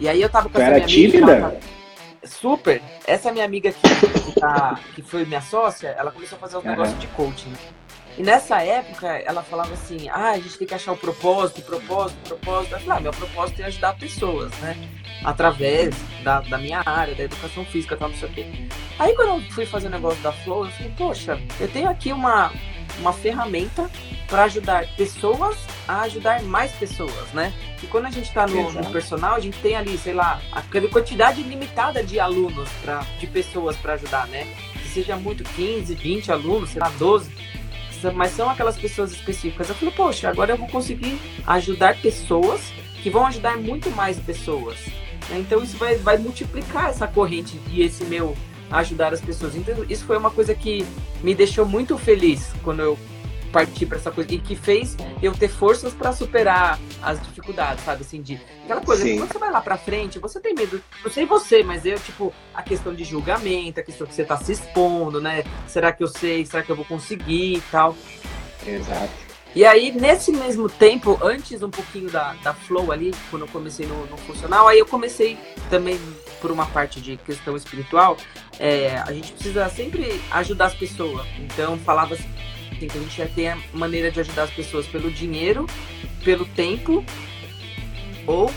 [0.00, 1.32] E aí eu tava com essa minha tímida?
[1.32, 1.60] amiga.
[2.28, 2.82] Super.
[3.06, 6.60] Essa minha amiga que, que, tá, que foi minha sócia, ela começou a fazer um
[6.60, 6.70] uhum.
[6.70, 7.52] negócios de coaching.
[8.18, 12.18] E nessa época, ela falava assim: ah, a gente tem que achar o propósito, propósito,
[12.26, 12.74] propósito.
[12.74, 14.76] Eu falei: ah, meu propósito é ajudar pessoas, né?
[15.24, 18.46] Através da, da minha área, da educação física, tal, não sei o quê.
[18.98, 22.12] Aí, quando eu fui fazer o negócio da Flow, eu falei: poxa, eu tenho aqui
[22.12, 22.52] uma,
[22.98, 23.88] uma ferramenta
[24.28, 25.56] para ajudar pessoas
[25.88, 27.52] a ajudar mais pessoas, né?
[27.82, 30.86] E quando a gente está no, no, personal, a gente tem ali, sei lá, aquela
[30.88, 34.46] quantidade limitada de alunos, pra, de pessoas para ajudar, né?
[34.74, 37.30] Que seja muito 15, 20 alunos, sei lá, 12.
[38.14, 39.68] Mas são aquelas pessoas específicas.
[39.70, 42.60] Eu falei, poxa, agora eu vou conseguir ajudar pessoas
[43.02, 44.76] que vão ajudar muito mais pessoas.
[45.28, 45.38] Né?
[45.38, 48.36] Então isso vai, vai multiplicar essa corrente e esse meu
[48.70, 49.56] ajudar as pessoas.
[49.56, 50.86] Então isso foi uma coisa que
[51.22, 52.98] me deixou muito feliz quando eu
[53.48, 58.02] partir para essa coisa e que fez eu ter forças para superar as dificuldades, sabe?
[58.02, 59.18] Assim, de aquela coisa, Sim.
[59.18, 62.32] quando você vai lá para frente, você tem medo, não sei você, mas eu, tipo,
[62.54, 65.44] a questão de julgamento, a questão que você tá se expondo, né?
[65.66, 66.44] Será que eu sei?
[66.44, 67.96] Será que eu vou conseguir e tal?
[68.66, 69.28] Exato.
[69.54, 73.86] E aí, nesse mesmo tempo, antes um pouquinho da, da Flow ali, quando eu comecei
[73.86, 75.38] no, no funcional, aí eu comecei
[75.70, 75.98] também
[76.40, 78.16] por uma parte de questão espiritual,
[78.58, 81.26] é, a gente precisa sempre ajudar as pessoas.
[81.38, 82.28] Então, falava assim,
[82.86, 85.66] que a gente ia ter a maneira de ajudar as pessoas pelo dinheiro,
[86.24, 87.04] pelo tempo
[88.26, 88.50] ou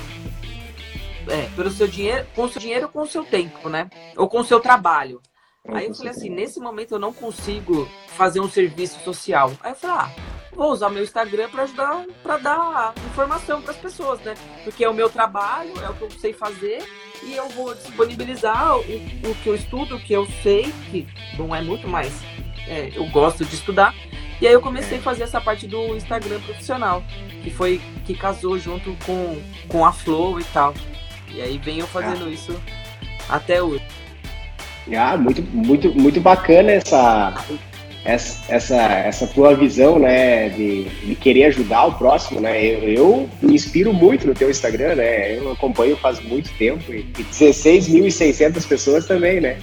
[1.28, 3.90] é, pelo seu dinheiro, com o seu dinheiro ou com o seu tempo, né?
[4.18, 5.22] Ou com o seu trabalho.
[5.68, 9.52] Aí eu falei assim, nesse momento eu não consigo fazer um serviço social.
[9.62, 10.12] Aí eu falei, ah,
[10.54, 14.34] vou usar meu Instagram para ajudar, para dar informação para as pessoas, né?
[14.64, 16.84] Porque é o meu trabalho, é o que eu sei fazer
[17.24, 21.08] e eu vou disponibilizar o, o que eu estudo, o que eu sei, que
[21.38, 22.12] não é muito mais
[22.68, 23.94] é, eu gosto de estudar.
[24.42, 27.04] E aí eu comecei a fazer essa parte do Instagram profissional,
[27.44, 30.74] que foi que casou junto com, com a Flow e tal.
[31.34, 32.30] E aí venho fazendo ah.
[32.30, 32.60] isso
[33.30, 33.84] até hoje.
[34.98, 37.36] Ah, muito, muito, muito bacana essa,
[38.04, 42.66] essa, essa, essa tua visão, né, de, de querer ajudar o próximo, né?
[42.66, 45.38] Eu, eu, me inspiro muito no teu Instagram, né?
[45.38, 49.58] Eu acompanho faz muito tempo e, e 16.600 pessoas também, né?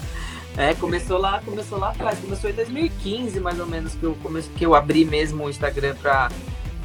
[0.56, 4.52] É, começou lá, começou lá atrás, começou em 2015 mais ou menos que eu comecei,
[4.56, 6.30] que eu abri mesmo o Instagram para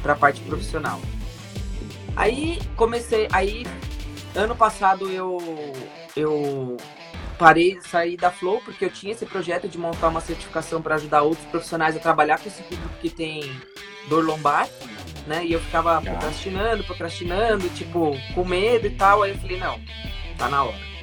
[0.02, 1.00] para parte profissional.
[2.14, 3.66] Aí comecei, aí
[4.34, 5.38] ano passado eu
[6.14, 6.76] eu
[7.38, 11.22] parei, saí da Flow porque eu tinha esse projeto de montar uma certificação para ajudar
[11.22, 13.50] outros profissionais a trabalhar com esse público que tem
[14.08, 14.68] dor lombar,
[15.26, 15.44] né?
[15.44, 19.22] E eu ficava procrastinando, procrastinando, tipo, com medo e tal.
[19.22, 19.78] Aí eu falei, não,
[20.38, 20.95] tá na hora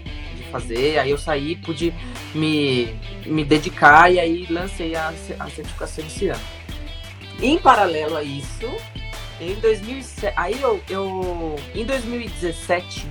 [0.53, 0.99] fazer.
[0.99, 1.93] Aí eu saí, pude
[2.35, 6.41] me, me dedicar e aí lancei a, a certificação esse ano.
[7.41, 8.69] Em paralelo a isso,
[9.41, 13.07] em 2007, aí eu, eu em 2017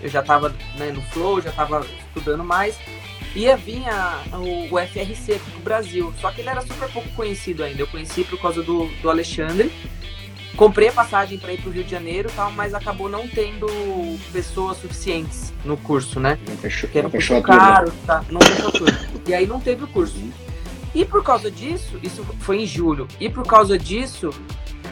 [0.00, 2.78] eu já estava né, no Flow, já estava estudando mais.
[3.34, 7.08] Ia vir a, o, o FRC aqui pro Brasil, só que ele era super pouco
[7.10, 7.82] conhecido ainda.
[7.82, 9.72] Eu conheci por causa do, do Alexandre,
[10.56, 13.66] comprei a passagem para ir para o Rio de Janeiro, tal, mas acabou não tendo
[14.32, 16.38] pessoas suficientes no curso, né?
[16.48, 18.24] Não fechou, que era um fechou caro, tá?
[18.30, 18.92] Não fechou tudo.
[19.26, 20.16] E aí não teve o curso.
[20.94, 23.08] E por causa disso, isso foi em julho.
[23.18, 24.30] E por causa disso,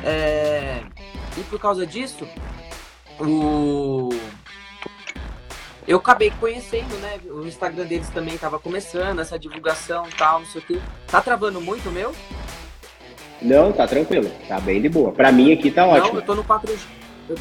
[0.05, 0.83] É,
[1.37, 2.27] e por causa disso,
[3.21, 4.11] o
[5.87, 7.21] eu acabei conhecendo, né?
[7.25, 10.83] O Instagram deles também estava começando, essa divulgação e tal, não sei o que.
[11.09, 12.15] Tá travando muito o meu?
[13.43, 14.31] Não, tá tranquilo.
[14.49, 15.13] Tá bem de boa.
[15.13, 16.15] Pra mim aqui tá ótimo.
[16.15, 16.79] Não, eu tô no 4G.
[17.29, 17.37] Eu...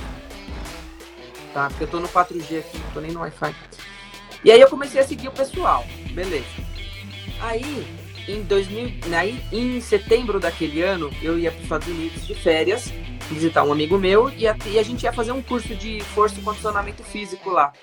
[1.53, 3.55] Tá, porque eu tô no 4G aqui, não tô nem no Wi-Fi.
[4.43, 5.85] E aí eu comecei a seguir o pessoal.
[6.11, 6.45] Beleza.
[7.41, 7.85] Aí,
[8.27, 12.93] em 2000, aí, em setembro daquele ano, eu ia para os Estados Unidos de férias,
[13.29, 16.39] visitar um amigo meu, e a, e a gente ia fazer um curso de força
[16.39, 17.73] e condicionamento físico lá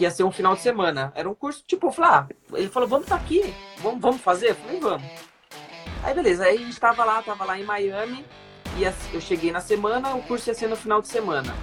[0.00, 1.12] que ia ser um final de semana.
[1.14, 3.52] Era um curso, tipo, eu falei, ah, ele falou, vamos estar tá aqui,
[3.82, 4.50] vamos, vamos fazer?
[4.50, 5.29] Eu falei, vamos.
[6.02, 8.24] Aí beleza, aí a gente tava lá, tava lá em Miami,
[8.76, 11.54] e eu cheguei na semana, o curso ia ser no final de semana.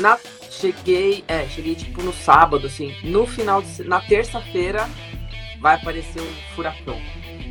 [0.00, 0.18] Na,
[0.50, 4.88] cheguei, é, cheguei tipo no sábado, assim, no final de, na terça-feira
[5.60, 7.00] vai aparecer um furacão.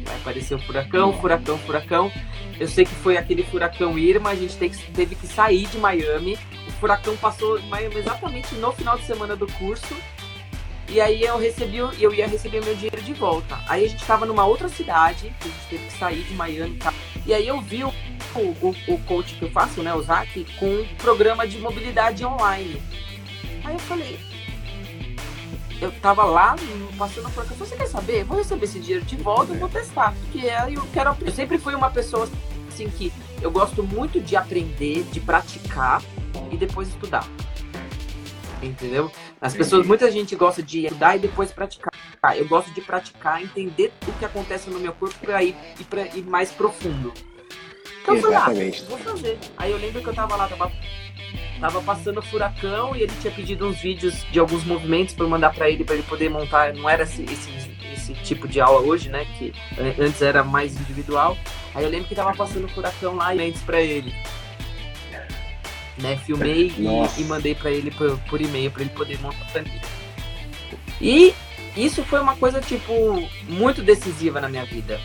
[0.03, 2.11] Vai aparecer um furacão, furacão, furacão.
[2.59, 6.37] Eu sei que foi aquele furacão Irma, a gente teve que sair de Miami
[6.79, 7.59] furacão passou
[7.97, 9.95] exatamente no final de semana do curso.
[10.87, 13.57] E aí eu recebi, eu ia receber meu dinheiro de volta.
[13.67, 16.77] Aí a gente estava numa outra cidade, a gente teve que sair de Miami.
[16.77, 16.93] Tá?
[17.25, 17.89] E aí eu vi o,
[18.35, 22.81] o, o coach que eu faço, né, o Zac, com um programa de mobilidade online.
[23.63, 24.19] Aí eu falei,
[25.81, 26.55] eu tava lá
[26.97, 28.23] passando por aqui, você quer saber?
[28.23, 30.13] Vou receber esse dinheiro de volta, eu vou testar.
[30.13, 31.17] Porque eu quero.
[31.21, 32.29] Eu sempre fui uma pessoa
[32.69, 36.01] assim que eu gosto muito de aprender, de praticar
[36.51, 37.27] e depois estudar.
[38.61, 39.11] Entendeu?
[39.45, 41.93] As pessoas, muita gente gosta de estudar e depois praticar.
[42.35, 46.07] Eu gosto de praticar, entender o que acontece no meu corpo para ir, ir, pra,
[46.07, 47.13] ir mais profundo.
[48.01, 49.37] Então eu falei, ah, vou fazer.
[49.55, 50.71] Aí eu lembro que eu tava lá, tava,
[51.59, 55.69] tava passando furacão e ele tinha pedido uns vídeos de alguns movimentos para mandar para
[55.69, 56.73] ele, para ele poder montar.
[56.73, 59.27] Não era esse, esse, esse, tipo de aula hoje, né?
[59.37, 59.53] Que
[59.99, 61.37] antes era mais individual.
[61.75, 64.11] Aí eu lembro que tava passando furacão lá e antes para ele
[65.97, 66.17] né?
[66.17, 69.81] Filmei e, e, mandei para ele por, por e-mail para ele poder montar a planilha.
[70.99, 71.33] E
[71.75, 72.93] isso foi uma coisa tipo
[73.47, 74.99] muito decisiva na minha vida,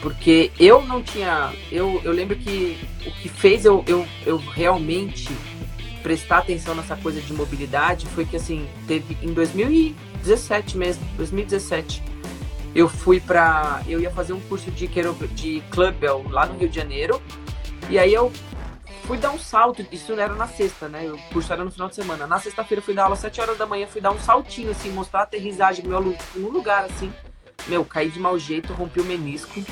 [0.00, 5.28] porque eu não tinha, eu, eu lembro que o que fez eu, eu, eu realmente
[6.02, 12.02] prestar atenção nessa coisa de mobilidade foi que assim teve em 2017 mesmo, 2017
[12.74, 16.74] eu fui para eu ia fazer um curso de de clubbell lá no Rio de
[16.74, 17.22] Janeiro
[17.88, 18.32] e aí eu
[19.04, 21.10] fui dar um salto, isso era na sexta, né?
[21.10, 22.26] O curso era no final de semana.
[22.26, 24.90] Na sexta-feira fui dar aula às 7 horas da manhã, fui dar um saltinho, assim,
[24.90, 27.12] mostrar a aterrissagem do meu aluno num lugar, assim.
[27.66, 29.62] Meu, caí de mau jeito, rompi o menisco.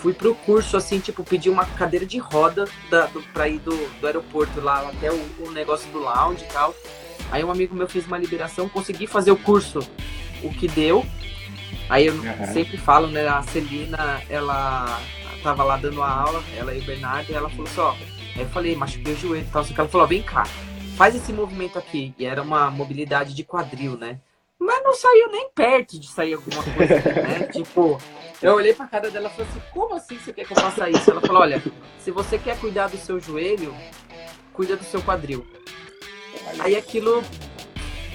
[0.00, 3.74] Fui pro curso, assim, tipo, pedi uma cadeira de roda da, do, pra ir do,
[4.00, 6.74] do aeroporto lá até o, o negócio do lounge e tal.
[7.30, 9.80] Aí um amigo meu fez uma liberação, consegui fazer o curso,
[10.42, 11.04] o que deu.
[11.88, 12.52] Aí eu uhum.
[12.52, 15.00] sempre falo, né, a Celina, ela
[15.42, 18.04] tava lá dando a aula, ela e o Bernardo, e ela falou só, assim,
[18.36, 20.44] aí eu falei, machuquei o joelho e tal, só que ela falou, vem cá,
[20.96, 24.20] faz esse movimento aqui, e era uma mobilidade de quadril, né?
[24.58, 27.48] Mas não saiu nem perto de sair alguma coisa, né?
[27.52, 28.00] tipo,
[28.42, 30.88] eu olhei pra cara dela e falei assim, como assim você quer que eu faça
[30.88, 31.10] isso?
[31.10, 31.62] Ela falou, olha,
[31.98, 33.74] se você quer cuidar do seu joelho,
[34.52, 35.46] cuida do seu quadril.
[36.58, 37.22] Aí aquilo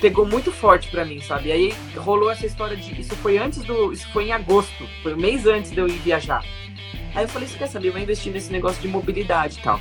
[0.02, 1.52] pegou muito forte para mim, sabe?
[1.52, 3.00] Aí rolou essa história de.
[3.00, 3.94] Isso foi antes do.
[3.94, 4.88] Isso foi em agosto.
[5.04, 6.44] Foi um mês antes de eu ir viajar.
[7.14, 9.80] Aí eu falei, você quer saber, eu vou investir nesse negócio de mobilidade e tal.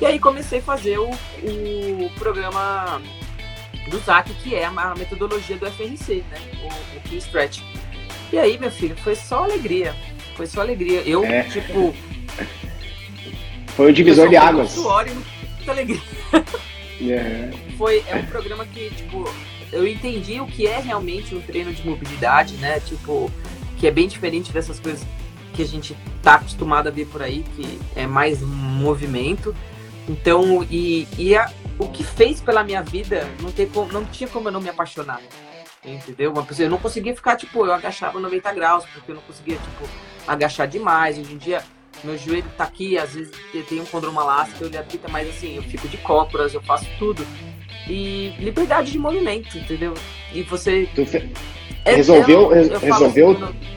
[0.00, 3.00] E aí comecei a fazer o, o programa
[3.88, 6.38] do ZAC, que é a metodologia do FRC, né?
[6.62, 7.60] O, o Key Stretch.
[8.32, 9.94] E aí, meu filho, foi só alegria.
[10.36, 11.00] Foi só alegria.
[11.00, 11.44] Eu, é.
[11.44, 11.94] tipo.
[13.68, 14.70] Foi o divisor de águas.
[14.70, 16.00] Suor e muita alegria.
[16.98, 17.50] É.
[17.76, 19.30] Foi, é um programa que, tipo,
[19.70, 22.80] eu entendi o que é realmente um treino de mobilidade, né?
[22.80, 23.30] Tipo,
[23.76, 25.06] que é bem diferente dessas coisas
[25.56, 29.56] que a gente tá acostumado a ver por aí, que é mais movimento.
[30.06, 34.28] Então, e, e a, o que fez pela minha vida, não, tem como, não tinha
[34.28, 35.20] como eu não me apaixonar.
[35.84, 36.32] Entendeu?
[36.32, 39.56] Uma pessoa, eu não conseguia ficar, tipo, eu agachava 90 graus, porque eu não conseguia,
[39.56, 39.88] tipo,
[40.26, 41.18] agachar demais.
[41.18, 41.62] Hoje em dia,
[42.04, 43.32] meu joelho tá aqui, às vezes
[43.68, 47.26] tem um condromalácico, ele apita, mas assim, eu fico de cócoras, eu faço tudo.
[47.88, 49.94] E liberdade de movimento, entendeu?
[50.34, 50.86] E você.
[50.86, 51.30] Fe...
[51.84, 53.75] É, resolveu, eu, eu resolveu, assim,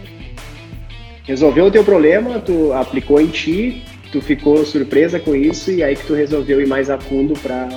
[1.30, 5.96] resolveu o teu problema, tu aplicou em ti, tu ficou surpresa com isso e aí
[5.96, 7.70] que tu resolveu ir mais a fundo para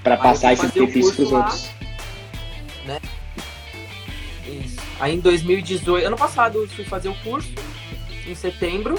[0.00, 1.70] para passar esse benefício para os outros.
[2.86, 3.00] Né?
[4.46, 4.76] Isso.
[5.00, 7.52] Aí em 2018, ano passado eu fui fazer o curso
[8.24, 8.94] em setembro,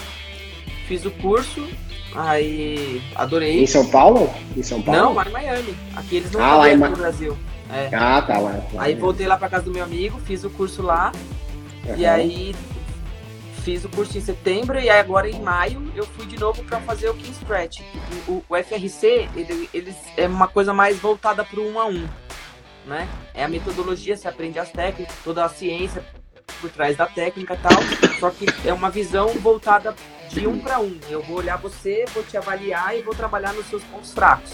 [0.86, 1.66] fiz o curso,
[2.14, 3.64] aí adorei.
[3.64, 4.30] Em São Paulo?
[4.58, 5.00] Em São Paulo?
[5.00, 5.76] Não, lá em Miami.
[5.96, 7.38] Aqui eles não ah, lá em no Brasil.
[7.72, 7.90] É.
[7.96, 8.62] Ah, tá lá.
[8.74, 11.14] lá aí voltei lá para casa do meu amigo, fiz o curso lá
[11.86, 11.96] Uhum.
[11.98, 12.56] E aí
[13.64, 17.10] fiz o curso em setembro e agora em maio eu fui de novo para fazer
[17.10, 17.82] o King Stretch.
[18.28, 22.08] O, o FRC ele, ele é uma coisa mais voltada para o um a um,
[22.86, 23.08] né?
[23.34, 26.06] É a metodologia, você aprende as técnicas, toda a ciência
[26.62, 29.96] por trás da técnica e tal, só que é uma visão voltada
[30.30, 30.98] de um para um.
[31.10, 34.54] Eu vou olhar você, vou te avaliar e vou trabalhar nos seus pontos fracos.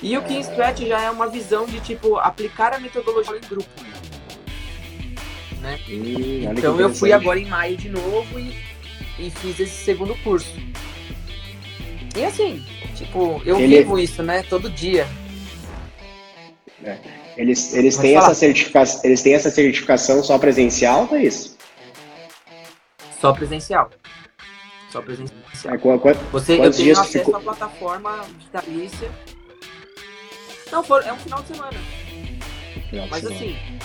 [0.00, 3.68] E o King Stretch já é uma visão de tipo aplicar a metodologia em grupo
[5.60, 5.78] né?
[6.56, 8.56] Então eu fui agora em maio de novo e,
[9.18, 10.52] e fiz esse segundo curso.
[12.16, 13.78] E assim, tipo, eu Ele...
[13.78, 14.42] vivo isso, né?
[14.42, 15.06] Todo dia.
[16.84, 16.98] É.
[17.36, 21.56] Eles, eles, têm essa certificação, eles têm essa certificação só presencial, é isso?
[23.20, 23.90] Só presencial.
[24.90, 25.38] Só presencial.
[25.66, 27.36] É, qual, qual, Você, eu tenho acesso ficou...
[27.36, 29.10] à plataforma vitalícia.
[30.72, 31.78] Não, for, é um final de semana.
[32.90, 33.46] Final Mas de semana.
[33.46, 33.77] assim,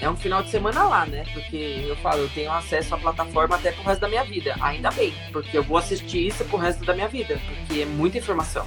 [0.00, 1.24] é um final de semana lá, né?
[1.32, 4.54] Porque eu falo, eu tenho acesso à plataforma até pro resto da minha vida.
[4.60, 8.18] Ainda bem, porque eu vou assistir isso pro resto da minha vida, porque é muita
[8.18, 8.66] informação.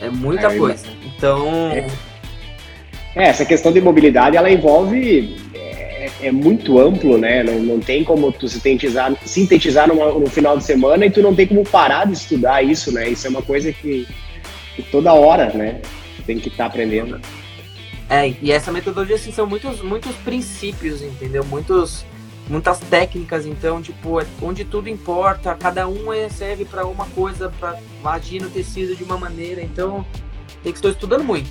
[0.00, 0.86] É muita é, coisa.
[1.04, 1.46] Então.
[1.70, 1.86] É.
[3.14, 5.36] é, essa questão de mobilidade ela envolve.
[5.54, 7.42] É, é, muito amplo, né?
[7.42, 11.34] Não, não tem como tu sintetizar, sintetizar numa, no final de semana e tu não
[11.34, 13.10] tem como parar de estudar isso, né?
[13.10, 14.08] Isso é uma coisa que,
[14.74, 15.78] que toda hora, né?
[16.26, 17.20] Tem que estar tá aprendendo.
[18.10, 21.44] É, e essa metodologia, assim, são muitos, muitos princípios, entendeu?
[21.44, 22.04] Muitos,
[22.48, 27.52] muitas técnicas, então, tipo, é onde tudo importa, cada um é, serve para uma coisa,
[27.60, 30.04] para agir no tecido de uma maneira, então,
[30.60, 31.48] tem que estou estudando muito.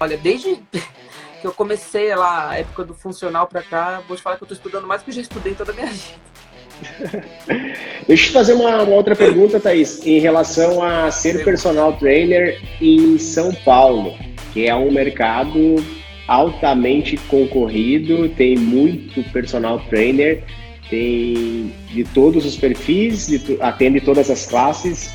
[0.00, 0.56] Olha, desde
[1.40, 4.46] que eu comecei lá, a época do funcional para cá, vou te falar que eu
[4.46, 6.34] estou estudando mais do que eu já estudei toda a minha vida.
[8.08, 12.60] Deixa eu te fazer uma, uma, outra pergunta, Thaís, em relação a ser personal trainer
[12.80, 15.84] em São Paulo que é um mercado
[16.28, 20.42] altamente concorrido, tem muito personal trainer,
[20.88, 25.10] tem de todos os perfis, de, atende todas as classes,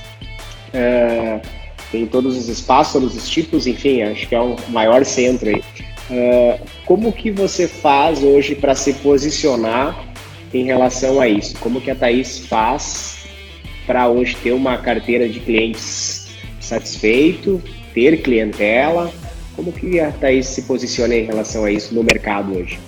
[0.74, 1.42] uh,
[1.90, 5.64] tem todos os espaços, todos os tipos, enfim, acho que é o maior centro aí.
[6.12, 10.06] Uh, como que você faz hoje para se posicionar
[10.54, 11.58] em relação a isso?
[11.60, 13.26] Como que a Thaís faz
[13.88, 16.28] para hoje ter uma carteira de clientes
[16.60, 17.62] satisfeito,
[17.94, 19.12] ter clientela
[19.60, 22.80] como que a Thaís se posiciona em relação a isso no mercado hoje?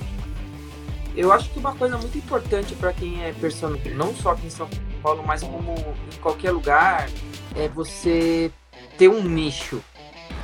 [1.18, 4.50] Eu acho que uma coisa muito importante para quem é personal, não só aqui em
[4.50, 4.70] São
[5.04, 7.10] Paulo, mas como em qualquer lugar,
[7.58, 8.50] é você
[8.98, 9.84] ter um nicho,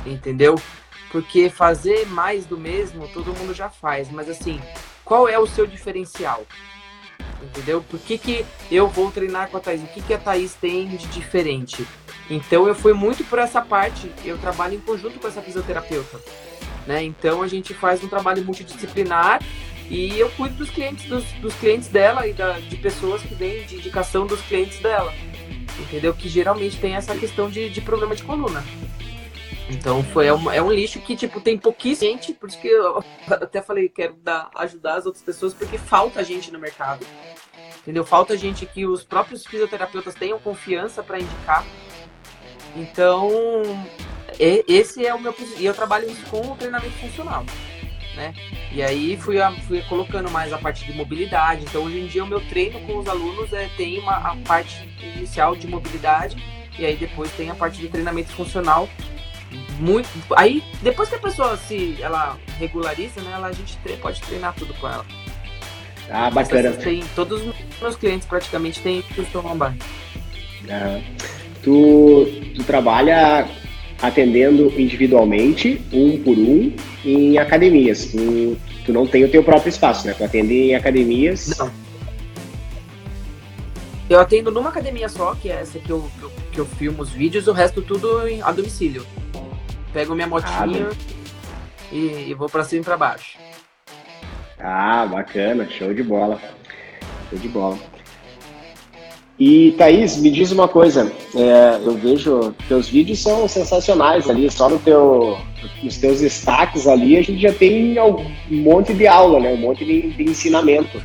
[0.04, 0.60] entendeu?
[1.10, 4.60] Porque fazer mais do mesmo todo mundo já faz, mas assim,
[5.06, 6.44] qual é o seu diferencial?
[7.42, 7.82] Entendeu?
[7.88, 9.82] Por que, que eu vou treinar com a Thaís?
[9.82, 11.86] O que, que a Thaís tem de diferente?
[12.30, 16.20] Então eu fui muito por essa parte, eu trabalho em conjunto com essa fisioterapeuta.
[16.86, 17.02] Né?
[17.04, 19.42] Então a gente faz um trabalho multidisciplinar
[19.90, 23.64] e eu cuido dos clientes, dos, dos clientes dela e da, de pessoas que vêm
[23.64, 25.12] de indicação dos clientes dela.
[25.78, 26.12] Entendeu?
[26.12, 28.62] Que geralmente tem essa questão de, de problema de coluna.
[29.70, 32.68] Então foi é um, é um lixo que tipo tem pouquíssima gente, por isso que
[32.68, 37.06] eu até falei quero dar, ajudar as outras pessoas porque falta gente no mercado.
[37.80, 38.04] Entendeu?
[38.04, 41.64] Falta gente que os próprios fisioterapeutas tenham confiança para indicar
[42.76, 43.30] então,
[44.38, 47.44] esse é o meu e eu trabalho isso com o treinamento funcional,
[48.14, 48.32] né?
[48.72, 51.64] E aí fui, fui colocando mais a parte de mobilidade.
[51.64, 54.88] Então, hoje em dia o meu treino com os alunos é tem uma a parte
[55.02, 56.36] inicial de mobilidade
[56.78, 58.88] e aí depois tem a parte de treinamento funcional.
[59.80, 64.54] Muito, aí depois que a pessoa se ela regulariza, né, ela, a gente pode treinar
[64.54, 65.06] tudo com ela.
[66.10, 66.72] Ah, bacana.
[66.72, 69.74] Tem, todos os meus clientes praticamente têm custom lombar.
[70.68, 71.00] Ah
[71.62, 73.48] tu, tu trabalha
[74.00, 76.72] atendendo individualmente, um por um,
[77.04, 78.06] em academias.
[78.06, 80.14] Tu, tu não tem o teu próprio espaço, né?
[80.14, 81.56] Tu atende em academias.
[81.58, 81.70] Não.
[84.08, 87.02] Eu atendo numa academia só, que é essa que eu, que eu, que eu filmo
[87.02, 89.06] os vídeos, o resto tudo a domicílio.
[89.92, 90.94] Pego minha motinha ah,
[91.92, 93.38] e, e, vou pra cima e pra baixo.
[94.58, 96.40] Ah, bacana, show de bola.
[97.28, 97.78] Show de bola.
[99.38, 104.68] E Thaís, me diz uma coisa, é, eu vejo teus vídeos são sensacionais ali, só
[104.68, 105.38] no teu,
[105.80, 109.52] nos teus destaques ali a gente já tem um monte de aula, né?
[109.52, 111.00] um monte de, de ensinamento.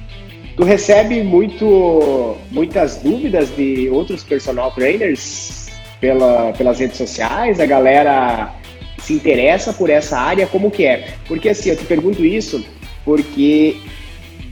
[0.57, 5.69] Tu recebe muito, muitas dúvidas de outros personal trainers
[5.99, 7.59] pela, pelas redes sociais?
[7.59, 8.51] A galera
[8.97, 10.47] se interessa por essa área?
[10.47, 11.07] Como que é?
[11.27, 12.63] Porque assim, eu te pergunto isso
[13.05, 13.77] porque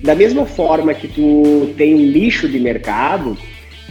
[0.04, 3.38] da mesma forma que tu tem um nicho de mercado,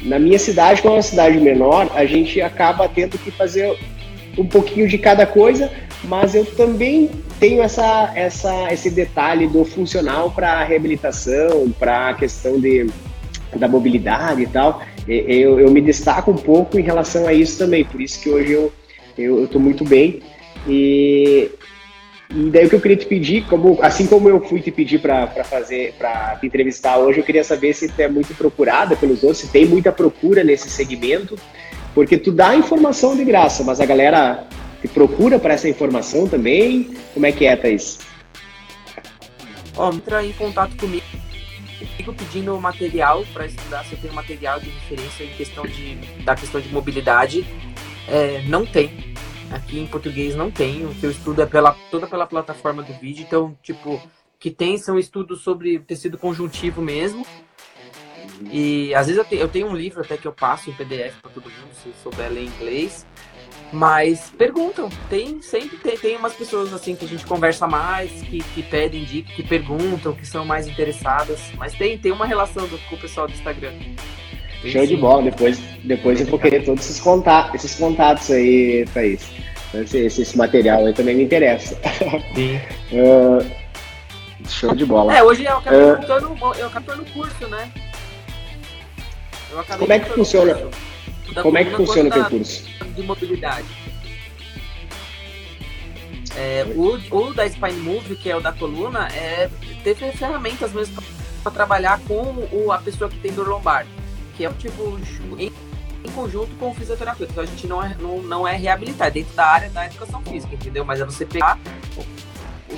[0.03, 3.77] na minha cidade, como é uma cidade menor, a gente acaba tendo que fazer
[4.39, 5.71] um pouquinho de cada coisa,
[6.05, 12.59] mas eu também tenho essa, essa, esse detalhe do funcional para reabilitação, para a questão
[12.61, 12.89] de
[13.57, 17.85] da mobilidade e tal, eu, eu me destaco um pouco em relação a isso também,
[17.85, 18.73] por isso que hoje eu
[19.19, 20.21] eu estou muito bem.
[20.69, 21.51] E,
[22.33, 25.01] e daí o que eu queria te pedir, como, assim como eu fui te pedir
[25.01, 29.25] para fazer, para te entrevistar hoje, eu queria saber se tu é muito procurada pelos
[29.25, 31.37] outros, se tem muita procura nesse segmento,
[31.93, 34.47] porque tu dá informação de graça, mas a galera
[34.81, 36.97] te procura para essa informação também?
[37.13, 37.99] Como é que é, Thaís?
[39.77, 41.05] Ó, entra em contato comigo
[41.97, 46.35] fico pedindo material para estudar se eu tenho material de referência em questão de da
[46.35, 47.47] questão de mobilidade
[48.09, 49.15] é, não tem
[49.51, 52.93] aqui em português não tem o que eu estudo é pela toda pela plataforma do
[52.95, 54.01] vídeo então tipo
[54.39, 57.27] que tem são estudos sobre tecido conjuntivo mesmo
[58.51, 61.17] e às vezes eu tenho, eu tenho um livro até que eu passo em PDF
[61.21, 63.07] para todo mundo se souber ler inglês
[63.73, 68.43] mas perguntam, tem, sempre tem, tem umas pessoas assim que a gente conversa mais, que,
[68.43, 71.41] que pedem dicas, que perguntam, que são mais interessadas.
[71.57, 73.73] Mas tem, tem uma relação com o pessoal do Instagram.
[74.65, 79.23] Show de bola, depois, depois eu vou querer todos esses contatos, esses contatos aí, Thaís.
[79.73, 81.79] Esse, esse, esse material aí também me interessa.
[82.35, 82.61] Sim.
[82.93, 83.51] uh,
[84.49, 85.17] show de bola.
[85.17, 87.71] É, hoje eu acabei uh, montando, eu acabei no curso, né?
[89.79, 90.59] Como é que funciona?
[91.43, 92.71] Como é que funciona o teu curso?
[93.01, 93.67] de mobilidade.
[96.37, 99.51] É, o, o da Spine Move, que é o da coluna, é,
[99.83, 101.03] teve ferramentas mesmo
[101.43, 103.87] para trabalhar com o, a pessoa que tem dor lombar,
[104.41, 104.99] que é tipo
[105.39, 105.53] em,
[106.03, 107.31] em, conjunto com o fisioterapeuta.
[107.31, 110.23] Então a gente não é, não, não é reabilitar, é dentro da área da educação
[110.23, 110.83] física, entendeu?
[110.83, 111.59] Mas é você pegar,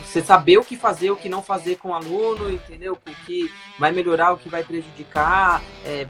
[0.04, 2.94] você saber o que fazer, o que não fazer com o aluno, entendeu?
[2.94, 3.48] O que
[3.78, 6.08] vai melhorar, o que vai prejudicar, é,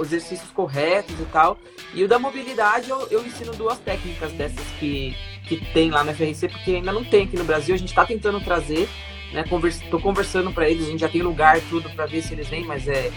[0.00, 1.58] exercícios corretos e tal.
[1.94, 5.16] E o da mobilidade eu, eu ensino duas técnicas dessas que,
[5.48, 7.74] que tem lá no FRC, porque ainda não tem aqui no Brasil.
[7.74, 8.86] A gente está tentando trazer,
[9.32, 9.42] né?
[9.48, 12.48] Conversa, tô conversando para eles, a gente já tem lugar tudo para ver se eles
[12.48, 13.10] vêm, mas é,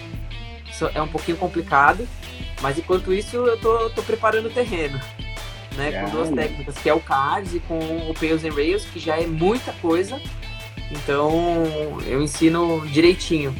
[0.94, 2.06] é um pouquinho complicado.
[2.60, 5.00] Mas enquanto isso, eu tô, tô preparando o terreno.
[5.76, 8.98] Né, com duas técnicas, que é o CARS e com o Pails and Rails, que
[8.98, 10.20] já é muita coisa.
[10.90, 13.54] Então, eu ensino direitinho.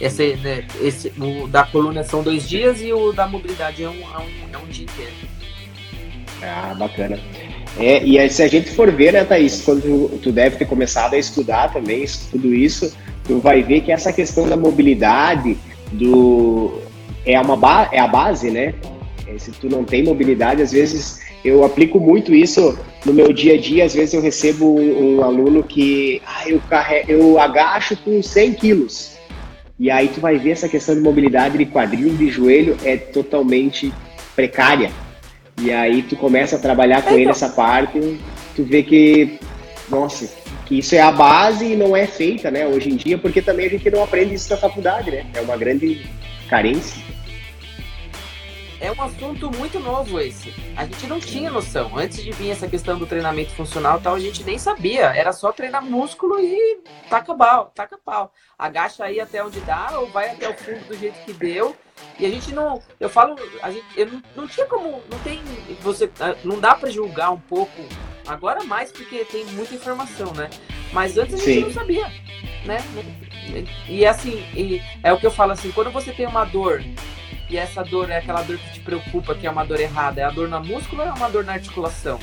[0.00, 4.00] Esse, né, esse, o da coluna são dois dias e o da mobilidade é um,
[4.00, 5.12] é um, é um dia inteiro.
[6.42, 7.18] Ah, bacana.
[7.78, 11.14] É, e aí, se a gente for ver, né, Thaís, quando tu deve ter começado
[11.14, 15.58] a estudar também tudo isso, tu vai ver que essa questão da mobilidade
[15.92, 16.80] do
[17.24, 17.88] é uma ba...
[17.92, 18.74] é a base, né?
[19.26, 23.54] É, se tu não tem mobilidade, às vezes eu aplico muito isso no meu dia
[23.54, 23.84] a dia.
[23.84, 27.04] Às vezes eu recebo um, um aluno que ah, eu, carre...
[27.08, 29.16] eu agacho com 100 quilos.
[29.78, 33.92] E aí tu vai ver essa questão de mobilidade de quadril, de joelho é totalmente
[34.34, 34.90] precária.
[35.60, 38.18] E aí tu começa a trabalhar com ele essa parte,
[38.54, 39.38] tu vê que,
[39.88, 40.28] nossa,
[40.66, 43.66] que isso é a base e não é feita, né, hoje em dia, porque também
[43.66, 45.24] a gente não aprende isso na faculdade, né?
[45.32, 46.04] É uma grande
[46.48, 47.06] carência
[48.80, 50.54] é um assunto muito novo esse.
[50.76, 51.96] A gente não tinha noção.
[51.96, 55.06] Antes de vir essa questão do treinamento funcional tal, a gente nem sabia.
[55.06, 58.32] Era só treinar músculo e taca pau, taca pau.
[58.58, 61.74] Agacha aí até onde dá ou vai até o fundo do jeito que deu.
[62.18, 65.40] E a gente não, eu falo, a gente, eu não, não tinha como, não tem,
[65.80, 67.82] você, ah, não dá para julgar um pouco.
[68.26, 70.50] Agora mais porque tem muita informação, né?
[70.92, 71.60] Mas antes a gente Sim.
[71.60, 72.10] não sabia,
[72.64, 72.78] né?
[73.88, 76.82] E assim, e é o que eu falo assim, quando você tem uma dor
[77.48, 80.24] e essa dor é aquela dor que te preocupa, que é uma dor errada, é
[80.24, 82.18] a dor na múscula ou é uma dor na articulação?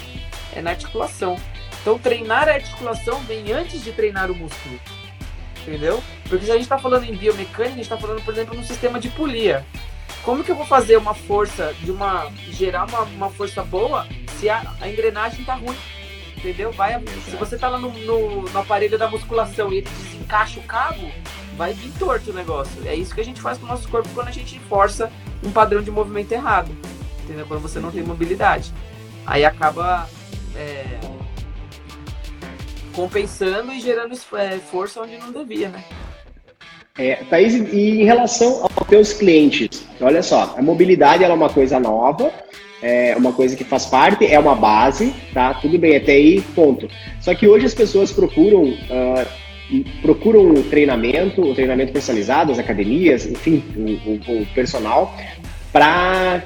[0.53, 1.37] É na articulação.
[1.81, 4.79] Então treinar a articulação vem antes de treinar o músculo.
[5.61, 6.03] Entendeu?
[6.27, 8.63] Porque se a gente está falando em biomecânica, a gente está falando, por exemplo, no
[8.65, 9.65] sistema de polia.
[10.23, 12.29] Como que eu vou fazer uma força de uma.
[12.49, 14.07] gerar uma, uma força boa
[14.39, 15.75] se a, a engrenagem está ruim?
[16.43, 16.73] Entendeu?
[16.73, 20.63] Vai, se você está lá no, no, no aparelho da musculação e ele desencaixa o
[20.63, 21.09] cabo,
[21.55, 22.85] vai vir torto o negócio.
[22.85, 25.09] É isso que a gente faz com o nosso corpo quando a gente força
[25.41, 26.69] um padrão de movimento errado.
[27.23, 27.45] Entendeu?
[27.47, 28.73] Quando você não tem mobilidade.
[29.25, 30.09] Aí acaba
[30.53, 30.99] é,
[32.93, 35.81] compensando e gerando é, força onde não devia, né?
[36.97, 41.79] É, Thaís, e em relação aos teus clientes, olha só, a mobilidade é uma coisa
[41.79, 42.31] nova,
[42.83, 45.53] é uma coisa que faz parte, é uma base, tá?
[45.53, 46.87] Tudo bem, até aí, ponto.
[47.21, 49.43] Só que hoje as pessoas procuram uh,
[50.01, 55.15] procuram treinamento, um treinamento personalizado, as academias, enfim, o, o, o personal,
[55.71, 56.43] para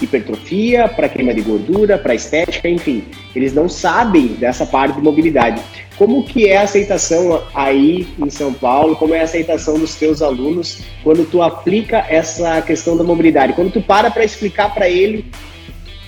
[0.00, 3.04] hipertrofia, para queima de gordura, para estética, enfim.
[3.34, 5.60] Eles não sabem dessa parte de mobilidade.
[5.96, 8.96] Como que é a aceitação aí em São Paulo?
[8.96, 13.52] Como é a aceitação dos teus alunos quando tu aplica essa questão da mobilidade?
[13.52, 15.26] Quando tu para para explicar para ele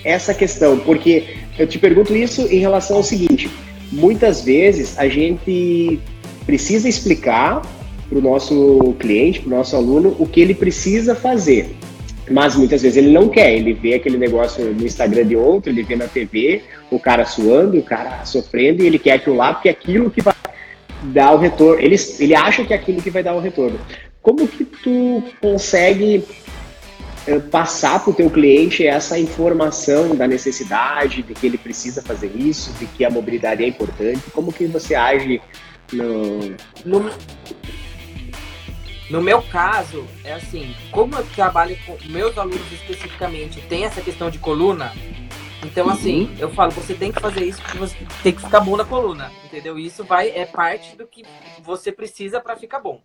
[0.03, 0.79] essa questão?
[0.79, 3.49] Porque eu te pergunto isso em relação ao seguinte:
[3.91, 5.99] muitas vezes a gente
[6.45, 7.61] precisa explicar
[8.09, 11.73] para o nosso cliente, para o nosso aluno, o que ele precisa fazer.
[12.31, 15.83] Mas muitas vezes ele não quer, ele vê aquele negócio no Instagram de outro, ele
[15.83, 19.69] vê na TV o cara suando, o cara sofrendo, e ele quer aquilo lá porque
[19.69, 20.33] é aquilo que vai
[21.03, 21.81] dar o retorno.
[21.81, 23.79] Ele, ele acha que é aquilo que vai dar o retorno.
[24.21, 26.23] Como que tu consegue
[27.27, 32.31] eh, passar para o teu cliente essa informação da necessidade, de que ele precisa fazer
[32.35, 34.21] isso, de que a mobilidade é importante?
[34.31, 35.41] Como que você age
[35.91, 36.55] no...
[36.85, 37.11] no...
[39.11, 44.29] No meu caso, é assim, como eu trabalho com meus alunos especificamente, tem essa questão
[44.29, 44.93] de coluna,
[45.65, 45.91] então uhum.
[45.91, 48.85] assim, eu falo, você tem que fazer isso porque você tem que ficar bom na
[48.85, 49.77] coluna, entendeu?
[49.77, 51.25] Isso vai é parte do que
[51.61, 53.01] você precisa para ficar bom.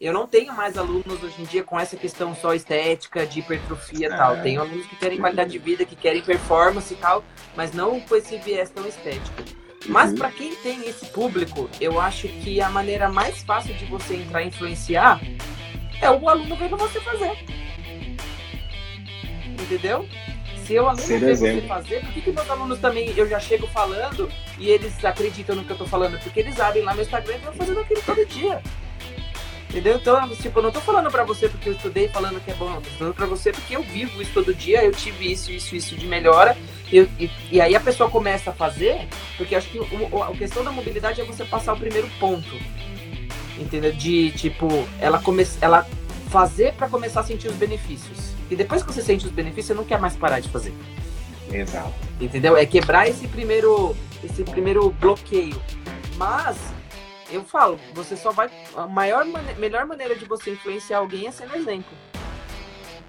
[0.00, 4.08] Eu não tenho mais alunos hoje em dia com essa questão só estética, de hipertrofia
[4.08, 4.16] e é.
[4.16, 4.42] tal.
[4.42, 7.22] Tenho alunos que querem qualidade de vida, que querem performance e tal,
[7.54, 9.63] mas não com esse viés tão estético.
[9.86, 10.16] Mas uhum.
[10.16, 14.42] para quem tem esse público, eu acho que a maneira mais fácil de você entrar
[14.42, 15.20] e influenciar
[16.00, 17.36] é o aluno vendo você fazer.
[19.60, 20.06] Entendeu?
[20.64, 23.66] Se o aluno vê você fazer, por que, que meus alunos também eu já chego
[23.66, 26.18] falando e eles acreditam no que eu tô falando?
[26.22, 28.62] Porque eles abrem lá meu Instagram e vão fazendo aquilo todo dia.
[29.68, 29.96] Entendeu?
[29.96, 32.76] Então, tipo, eu não tô falando pra você porque eu estudei falando que é bom,
[32.76, 35.74] eu tô falando pra você porque eu vivo isso todo dia, eu tive isso, isso,
[35.74, 36.56] isso de melhora.
[36.92, 40.62] Eu, e, e, aí a pessoa começa a fazer, porque acho que o, a questão
[40.62, 42.54] da mobilidade é você passar o primeiro ponto.
[43.58, 43.92] Entendeu?
[43.92, 44.68] De tipo,
[45.00, 45.86] ela, come, ela
[46.28, 48.34] fazer para começar a sentir os benefícios.
[48.50, 50.74] E depois que você sente os benefícios, você não quer mais parar de fazer.
[51.50, 51.92] Exato.
[52.20, 52.56] Entendeu?
[52.56, 55.60] É quebrar esse primeiro, esse primeiro bloqueio.
[56.16, 56.56] Mas
[57.30, 58.50] eu falo, você só vai.
[58.76, 59.24] A maior,
[59.58, 61.92] melhor maneira de você influenciar alguém é sendo exemplo.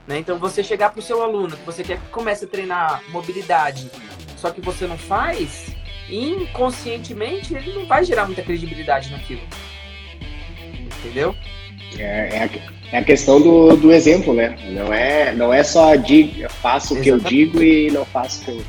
[0.08, 0.20] Né?
[0.20, 3.90] Então você chegar pro seu aluno, que você quer que comece a treinar mobilidade,
[4.38, 5.76] só que você não faz,
[6.10, 9.42] inconscientemente ele não vai gerar muita credibilidade naquilo.
[11.00, 11.36] Entendeu?
[11.98, 14.56] É, é, a, é a questão do, do exemplo, né?
[14.70, 18.46] Não é, não é só digo, faço o que eu digo e não faço o
[18.46, 18.66] que eu.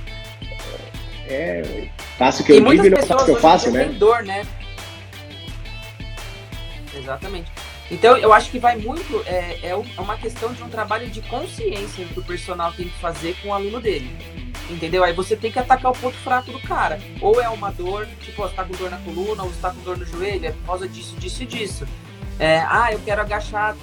[1.29, 3.85] É, faço o que e eu digo e não faço o que eu faço, né?
[3.87, 4.47] Dor, né?
[6.97, 7.56] Exatamente.
[7.91, 9.23] Então, eu acho que vai muito.
[9.27, 12.99] É, é, é uma questão de um trabalho de consciência que o personal tem que
[12.99, 14.11] fazer com o aluno dele.
[14.69, 15.05] Entendeu?
[15.05, 17.01] Aí você tem que atacar o ponto fraco do cara.
[17.21, 19.81] Ou é uma dor, tipo, você tá com dor na coluna, ou você tá com
[19.83, 21.89] dor no joelho, é por causa disso, disso e disso.
[22.39, 23.77] É, ah, eu quero agachar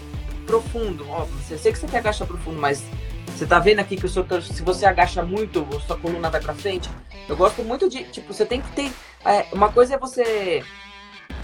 [0.45, 1.05] profundo.
[1.09, 2.83] Ó, você sei que você quer agachar profundo, mas
[3.27, 6.53] você tá vendo aqui que o seu, se você agacha muito, sua coluna vai pra
[6.53, 6.89] frente.
[7.27, 8.91] Eu gosto muito de, tipo, você tem que ter.
[9.25, 10.63] É, uma coisa é você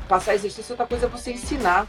[0.08, 1.88] passar exercício, outra coisa é você ensinar.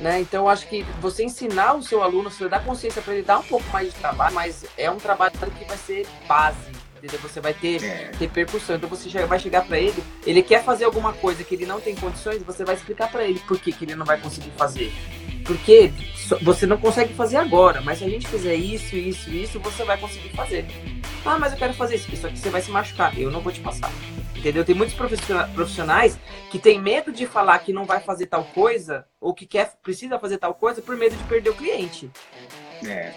[0.00, 0.20] Né?
[0.20, 3.38] Então, eu acho que você ensinar o seu aluno, você dar consciência para ele dar
[3.38, 6.56] um pouco mais de trabalho, mas é um trabalho que vai ser base,
[6.96, 7.20] entendeu?
[7.20, 8.10] Você vai ter é.
[8.18, 8.76] repercussão.
[8.76, 11.94] Então, você vai chegar para ele, ele quer fazer alguma coisa que ele não tem
[11.94, 14.90] condições, você vai explicar para ele por que, que ele não vai conseguir fazer.
[15.44, 15.92] Porque
[16.40, 19.98] você não consegue fazer agora, mas se a gente fizer isso, isso, isso, você vai
[19.98, 20.64] conseguir fazer.
[21.24, 23.52] Ah, mas eu quero fazer isso, isso aqui você vai se machucar, eu não vou
[23.52, 23.90] te passar.
[24.34, 24.64] Entendeu?
[24.64, 26.18] Tem muitos profissionais
[26.50, 30.18] que têm medo de falar que não vai fazer tal coisa ou que quer, precisa
[30.18, 32.10] fazer tal coisa por medo de perder o cliente.
[32.86, 33.12] É.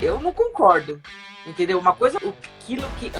[0.00, 1.00] Eu não concordo.
[1.46, 1.78] Entendeu?
[1.78, 3.12] Uma coisa, aquilo que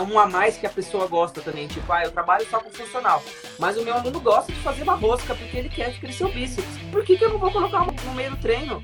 [0.00, 1.66] um a mais que a pessoa gosta também.
[1.68, 3.22] Tipo, ah, eu trabalho só com funcional.
[3.58, 6.78] Mas o meu aluno gosta de fazer uma rosca porque ele quer crescer o bíceps.
[6.90, 8.82] Por que, que eu não vou colocar no meio do treino?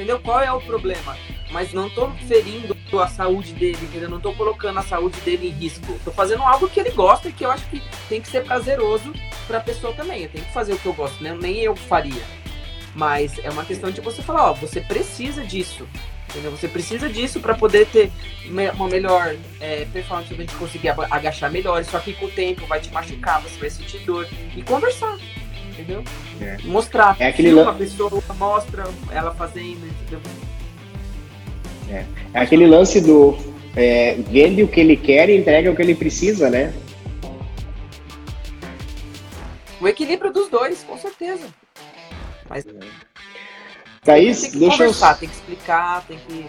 [0.00, 0.18] Entendeu?
[0.18, 1.14] Qual é o problema?
[1.50, 4.08] Mas não tô ferindo a saúde dele, entendeu?
[4.08, 6.00] Não tô colocando a saúde dele em risco.
[6.02, 9.12] Tô fazendo algo que ele gosta e que eu acho que tem que ser prazeroso
[9.46, 10.22] pra pessoa também.
[10.22, 11.36] Eu tenho que fazer o que eu gosto, né?
[11.38, 12.22] nem eu faria.
[12.94, 15.86] Mas é uma questão de você falar, ó, você precisa disso.
[16.30, 16.50] Entendeu?
[16.52, 18.10] Você precisa disso para poder ter
[18.72, 21.84] uma melhor é, performance, pra gente conseguir agachar melhor.
[21.84, 24.26] Só que com o tempo vai te machucar, você vai sentir dor.
[24.56, 25.18] E conversar
[25.80, 26.04] entendeu?
[26.40, 26.58] É.
[26.64, 27.16] Mostrar.
[27.18, 30.20] É aquele uma pessoa mostra ela fazendo, entendeu?
[31.90, 32.04] É,
[32.34, 33.36] é aquele lance do
[33.76, 36.72] é, vende o que ele quer e entrega o que ele precisa, né?
[39.80, 41.48] O equilíbrio dos dois, com certeza.
[42.48, 42.64] Mas.
[44.04, 45.18] Thaís, tem que deixa conversar, eu...
[45.18, 46.46] tem que explicar, tem que.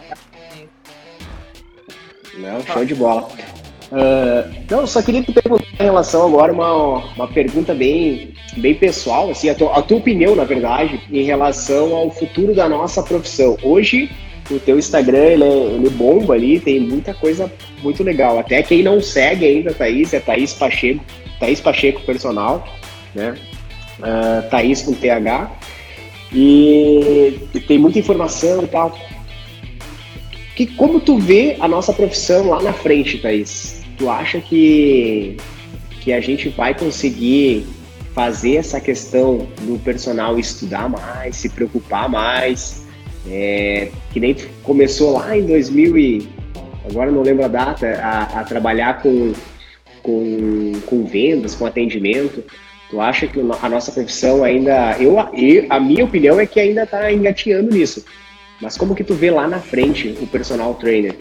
[2.38, 3.30] Não, show de bola.
[3.92, 9.30] Uh, não, só queria te perguntar em relação agora uma, uma pergunta bem, bem pessoal,
[9.30, 13.58] assim, a tua, a tua opinião, na verdade, em relação ao futuro da nossa profissão.
[13.62, 14.10] Hoje,
[14.50, 17.52] o teu Instagram, ele, é, ele bomba ali, tem muita coisa
[17.84, 18.40] muito legal.
[18.40, 21.04] Até quem não segue ainda, Thaís, é Thaís Pacheco,
[21.38, 22.66] Thaís Pacheco Personal,
[23.14, 23.36] né?
[24.00, 25.52] Uh, Thaís com TH.
[26.34, 28.98] E, e tem muita informação e tal.
[30.56, 33.81] Que, como tu vê a nossa profissão lá na frente, Thaís?
[34.02, 35.38] Tu acha que,
[36.02, 37.68] que a gente vai conseguir
[38.16, 42.84] fazer essa questão do personal estudar mais, se preocupar mais,
[43.30, 46.28] é, que nem começou lá em 2000 e
[46.90, 49.34] agora não lembro a data, a, a trabalhar com,
[50.02, 52.44] com, com vendas, com atendimento.
[52.90, 57.14] Tu acha que a nossa profissão ainda, eu, a minha opinião é que ainda está
[57.14, 58.04] engatinhando nisso.
[58.60, 61.16] Mas como que tu vê lá na frente o personal trainer?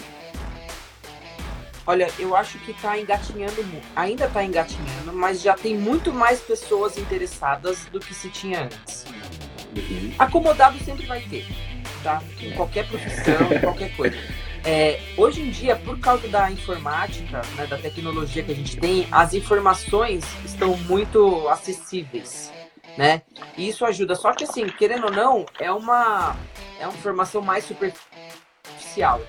[1.90, 3.66] Olha, eu acho que está engatinhando,
[3.96, 9.04] ainda está engatinhando, mas já tem muito mais pessoas interessadas do que se tinha antes.
[9.76, 10.14] Uhum.
[10.16, 11.44] Acomodado sempre vai ter,
[12.04, 12.22] tá?
[12.40, 14.16] Em qualquer profissão, em qualquer coisa.
[14.64, 19.08] É, hoje em dia, por causa da informática, né, da tecnologia que a gente tem,
[19.10, 22.52] as informações estão muito acessíveis,
[22.96, 23.22] né?
[23.56, 24.14] E isso ajuda.
[24.14, 26.36] Só que assim, querendo ou não, é uma
[26.78, 29.20] é uma informação mais superficial.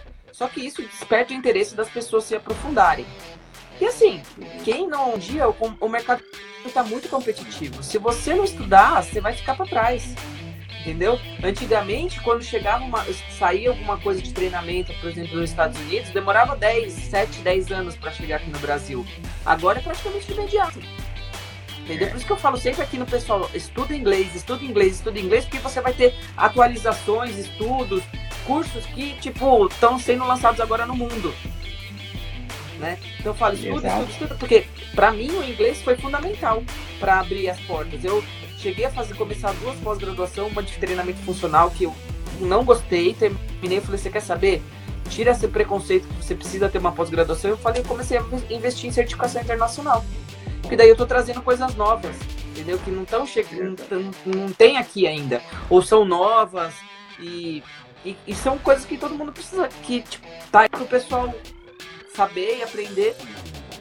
[0.42, 3.06] Só que isso desperta o interesse das pessoas se aprofundarem.
[3.80, 4.24] E assim,
[4.64, 6.24] quem não um dia o, o mercado
[6.66, 7.84] está muito competitivo.
[7.84, 10.16] Se você não estudar, você vai ficar para trás.
[10.80, 11.20] Entendeu?
[11.44, 13.06] Antigamente, quando chegava uma,
[13.38, 17.96] saía alguma coisa de treinamento, por exemplo, nos Estados Unidos, demorava 10, 7, 10 anos
[17.96, 19.06] para chegar aqui no Brasil.
[19.46, 20.80] Agora é praticamente imediato.
[21.84, 22.08] Entendeu?
[22.08, 25.46] Por isso que eu falo sempre aqui no pessoal, estuda inglês, estuda inglês, estuda inglês,
[25.46, 28.02] porque você vai ter atualizações, estudos,
[28.46, 31.34] cursos que, tipo, estão sendo lançados agora no mundo.
[32.80, 32.98] Né?
[33.20, 34.02] Então eu falo, estuda, Exato.
[34.02, 34.66] estuda, estuda, porque
[34.96, 36.64] para mim o inglês foi fundamental
[37.00, 38.04] para abrir as portas.
[38.04, 38.24] Eu
[38.58, 41.96] cheguei a fazer começar duas pós-graduação, uma de treinamento funcional que eu
[42.39, 44.64] não gostei, terminei e falei, você quer saber?
[45.10, 47.52] Tira esse preconceito que você precisa ter uma pós-graduação.
[47.52, 50.04] Eu falei, comecei a investir em certificação internacional.
[50.62, 52.16] Porque daí eu tô trazendo coisas novas,
[52.50, 52.80] entendeu?
[52.80, 55.42] Que não estão chegando, não, não tem aqui ainda.
[55.70, 56.74] Ou são novas
[57.20, 57.62] e
[58.04, 61.34] e, e, são coisas que todo mundo precisa, que tipo, tá aí pro pessoal
[62.16, 63.16] saber e aprender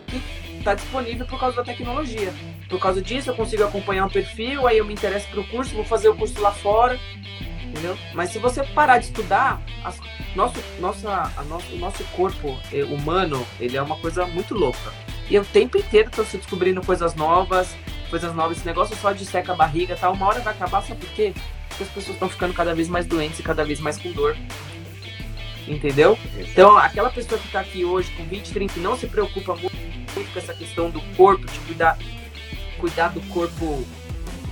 [0.06, 2.32] que tá disponível por causa da tecnologia.
[2.68, 5.84] Por causa disso eu consigo acompanhar um perfil, aí eu me interesso pro curso, vou
[5.84, 6.98] fazer o curso lá fora,
[7.64, 7.96] entendeu?
[8.14, 9.98] Mas se você parar de estudar, as,
[10.34, 14.92] nosso, nossa, a nosso, o nosso corpo é, humano, ele é uma coisa muito louca.
[15.28, 17.74] E o tempo inteiro tô se descobrindo coisas novas,
[18.10, 20.10] coisas novas, esse negócio só de seca a barriga, tá?
[20.10, 21.32] Uma hora vai acabar, sabe por quê?
[21.76, 24.36] Que as pessoas estão ficando cada vez mais doentes e cada vez mais com dor.
[25.66, 26.18] Entendeu?
[26.36, 29.76] Então, aquela pessoa que está aqui hoje com 20, 30 e não se preocupa muito,
[30.14, 31.98] muito com essa questão do corpo, de cuidar,
[32.78, 33.84] cuidar do corpo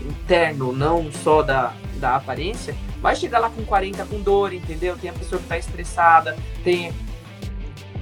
[0.00, 4.96] interno, não só da, da aparência, vai chegar lá com 40 com dor, entendeu?
[4.96, 6.92] Tem a pessoa que está estressada, tem.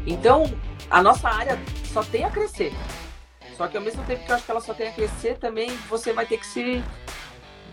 [0.07, 0.45] Então,
[0.91, 1.59] a nossa área
[1.93, 2.73] só tem a crescer.
[3.57, 5.71] Só que ao mesmo tempo que eu acho que ela só tem a crescer, também
[5.89, 6.85] você vai ter que se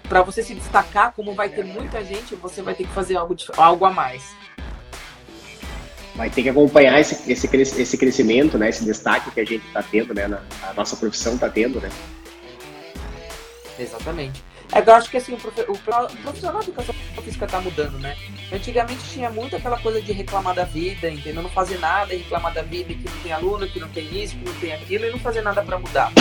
[0.08, 3.36] para você se destacar, como vai ter muita gente, você vai ter que fazer algo,
[3.58, 4.24] algo a mais.
[6.16, 7.48] Vai ter que acompanhar esse, esse,
[7.82, 8.70] esse crescimento, né?
[8.70, 10.28] Esse destaque que a gente está tendo, né?
[10.28, 11.90] Na, a nossa profissão está tendo, né?
[13.80, 14.44] Exatamente.
[14.72, 18.16] É, eu acho que assim, o, profissional de educação física está mudando, né?
[18.52, 21.44] Antigamente tinha muito aquela coisa de reclamar da vida, entendeu?
[21.44, 24.46] Não fazer nada, reclamar da vida, que não tem aluno, que não tem isso, que
[24.46, 26.12] não tem aquilo, e não fazer nada para mudar.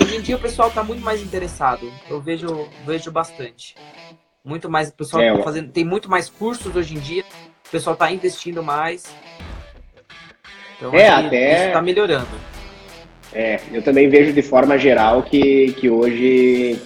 [0.00, 1.92] Hoje em dia o pessoal está muito mais interessado.
[2.08, 3.74] Eu vejo, vejo bastante.
[4.44, 7.24] Muito mais, o pessoal é, tá fazendo, tem muito mais cursos hoje em dia,
[7.66, 9.14] o pessoal está investindo mais.
[10.76, 11.54] Então, é, até...
[11.56, 12.49] isso está melhorando.
[13.32, 16.76] É, eu também vejo de forma geral que, que hoje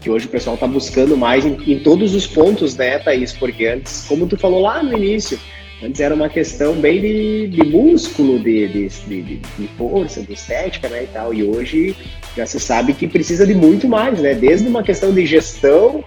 [0.00, 3.32] que hoje o pessoal está buscando mais em, em, todos os pontos, né, Thaís?
[3.32, 5.38] Porque antes, como tu falou lá no início,
[5.82, 11.04] antes era uma questão bem de, de músculo, de, de, de, força, de estética, né,
[11.04, 11.34] e tal.
[11.34, 11.94] E hoje
[12.36, 14.34] já se sabe que precisa de muito mais, né?
[14.34, 16.02] Desde uma questão de gestão,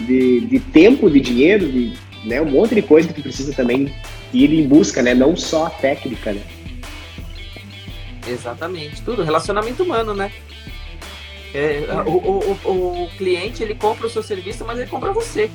[0.00, 1.92] de, de tempo, de dinheiro, de
[2.24, 3.92] né, um monte de coisa que tu precisa também
[4.32, 5.12] ir em busca, né?
[5.14, 6.40] Não só a técnica, né?
[8.26, 10.32] Exatamente, tudo, relacionamento humano, né?
[11.54, 15.48] É, o, o, o, cliente ele compra o seu serviço, mas ele compra você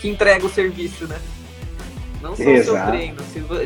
[0.00, 1.20] que entrega o serviço, né?
[2.22, 2.60] Não só Exato.
[2.60, 3.16] o seu treino.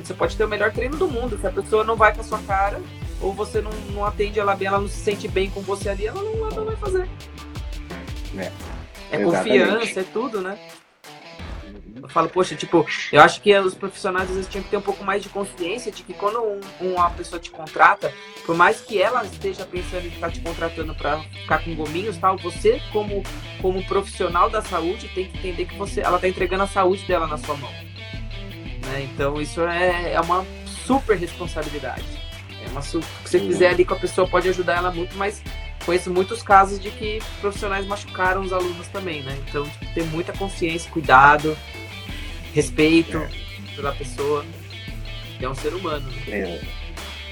[0.05, 1.39] Você pode ter o melhor treino do mundo.
[1.39, 2.81] Se a pessoa não vai com a sua cara,
[3.21, 6.07] ou você não, não atende ela bem, ela não se sente bem com você ali,
[6.07, 7.09] ela não, ela não vai fazer.
[8.37, 8.51] É,
[9.13, 10.59] é confiança, é tudo, né?
[12.03, 14.83] Eu falo, poxa, tipo, eu acho que os profissionais às vezes tinham que ter um
[14.83, 18.13] pouco mais de consciência de que quando um, uma pessoa te contrata,
[18.45, 22.37] por mais que ela esteja pensando em estar te contratando para ficar com gominhos tal,
[22.37, 23.23] você como,
[23.61, 27.27] como profissional da saúde tem que entender que você, ela está entregando a saúde dela
[27.27, 27.73] na sua mão.
[27.73, 29.09] Né?
[29.13, 32.05] Então isso é, é uma super responsabilidade.
[32.65, 35.43] É uma, se você fizer ali com a pessoa pode ajudar ela muito, mas
[35.85, 39.39] conheço muitos casos de que profissionais machucaram os alunos também, né?
[39.49, 41.57] Então, tipo, ter muita consciência, cuidado,
[42.55, 43.29] respeito é.
[43.77, 44.45] pela pessoa,
[45.39, 46.07] que é um ser humano.
[46.27, 46.41] Né?
[46.41, 46.61] É.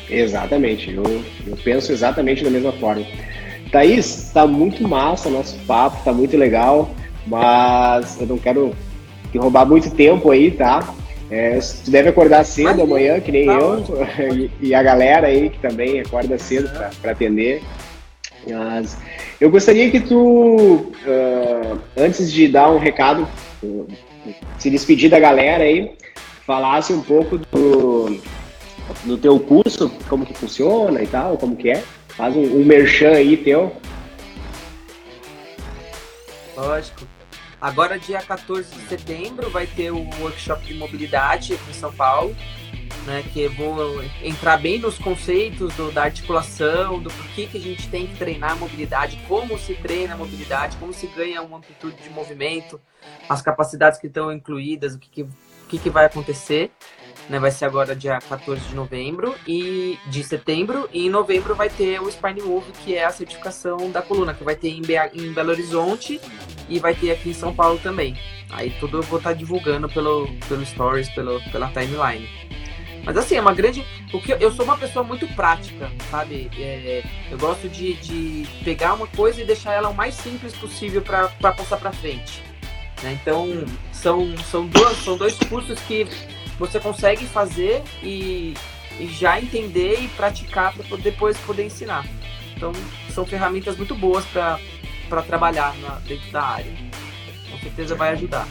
[0.09, 1.03] Exatamente, eu,
[1.47, 3.05] eu penso exatamente da mesma forma.
[3.73, 6.91] Thaís, tá muito massa o nosso papo, tá muito legal,
[7.27, 8.75] mas eu não quero
[9.33, 10.95] te roubar muito tempo aí, tá?
[11.29, 13.85] É, tu deve acordar cedo amanhã, que nem tá eu,
[14.33, 16.71] e, e, a galera aí que também acorda cedo
[17.03, 17.63] para atender.
[18.49, 18.97] Mas
[19.41, 23.27] eu gostaria que tu, uh, antes de dar um recado,
[24.59, 25.97] se despedir da galera aí,
[26.47, 28.21] falasse um pouco do,
[29.05, 31.83] do teu curso, como que funciona e tal, como que é.
[32.09, 33.75] Faz um, um merchan aí teu.
[36.57, 37.07] Lógico.
[37.61, 42.35] Agora, dia 14 de setembro, vai ter o workshop de mobilidade aqui em São Paulo
[43.07, 47.89] né, que vou entrar bem nos conceitos do, da articulação, do porquê que a gente
[47.89, 51.97] tem que treinar a mobilidade, como se treina a mobilidade, como se ganha uma amplitude
[52.03, 52.81] de movimento,
[53.29, 55.29] as capacidades que estão incluídas, o que, que, o
[55.69, 56.71] que, que vai acontecer.
[57.29, 61.69] Né, vai ser agora dia 14 de novembro e de setembro e em novembro vai
[61.69, 64.83] ter o Spine Move, que é a certificação da coluna, que vai ter em,
[65.13, 66.21] em Belo Horizonte
[66.69, 68.17] e vai ter aqui em São Paulo também.
[68.51, 72.29] Aí tudo eu vou estar divulgando pelo, pelo Stories, pelo, pela timeline.
[73.07, 73.87] Mas assim, é uma grande.
[74.11, 76.51] Porque eu sou uma pessoa muito prática, sabe?
[76.59, 81.01] É, eu gosto de, de pegar uma coisa e deixar ela o mais simples possível
[81.01, 82.43] para passar para frente.
[83.03, 83.17] Né?
[83.23, 86.05] Então, são, são, duas, são dois cursos que
[86.59, 88.55] você consegue fazer e,
[88.99, 92.05] e já entender e praticar para depois poder ensinar.
[92.57, 92.73] Então,
[93.11, 96.73] são ferramentas muito boas para trabalhar na, dentro da área.
[97.53, 98.49] Com certeza vai ajudar.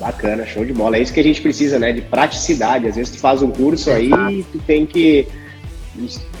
[0.00, 0.96] Bacana, show de bola.
[0.96, 1.92] É isso que a gente precisa, né?
[1.92, 2.88] De praticidade.
[2.88, 5.28] Às vezes tu faz um curso aí e tu tem que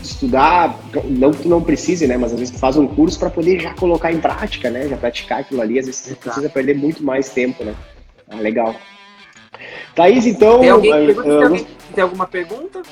[0.02, 2.16] estudar, não que tu não precise, né?
[2.16, 4.88] Mas às vezes tu faz um curso para poder já colocar em prática, né?
[4.88, 5.78] Já praticar aquilo ali.
[5.78, 7.74] Às vezes tu precisa perder muito mais tempo, né?
[8.30, 8.74] Ah, legal.
[9.94, 10.60] Thaís, então.
[10.60, 12.82] Tem, alguém, uh, tem, alguém, tem alguma pergunta?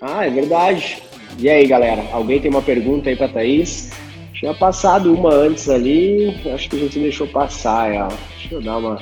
[0.00, 1.02] Ah, é verdade.
[1.38, 2.02] E aí, galera?
[2.12, 3.90] Alguém tem uma pergunta aí para Thaís?
[4.32, 8.16] Tinha passado uma antes ali, acho que a gente deixou passar ela.
[8.38, 9.00] Deixa eu dar uma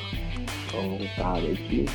[0.80, 1.86] voltada aqui.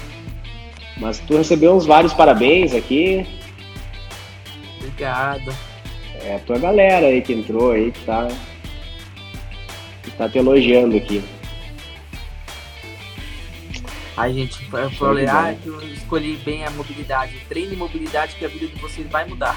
[0.97, 3.25] Mas tu recebeu uns vários parabéns aqui.
[4.77, 5.53] Obrigado.
[6.23, 8.27] É a tua galera aí que entrou aí, que tá,
[10.03, 11.23] que tá te elogiando aqui.
[14.17, 17.37] Ai, gente, eu falei, ah, que eu escolhi bem a mobilidade.
[17.47, 19.55] Treine mobilidade que a vida de vocês vai mudar.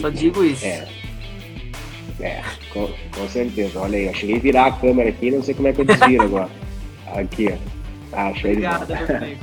[0.00, 0.64] Só digo isso.
[0.64, 0.86] É.
[2.20, 3.80] É, com, com certeza.
[3.80, 5.84] Olha aí, eu cheguei a virar a câmera aqui, não sei como é que eu
[5.84, 6.50] desviro agora.
[7.08, 7.75] Aqui, ó.
[8.12, 8.92] Ah, show Obrigado,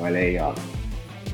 [0.00, 0.52] Olha aí, ó.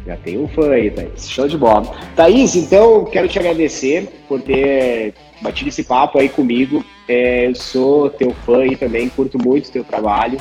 [0.07, 1.29] Já tem um fã aí, Thaís.
[1.29, 1.95] Show de bola.
[2.17, 6.85] Thaís, então, quero te agradecer por ter batido esse papo aí comigo.
[7.07, 10.39] É, eu sou teu fã e também curto muito o teu trabalho.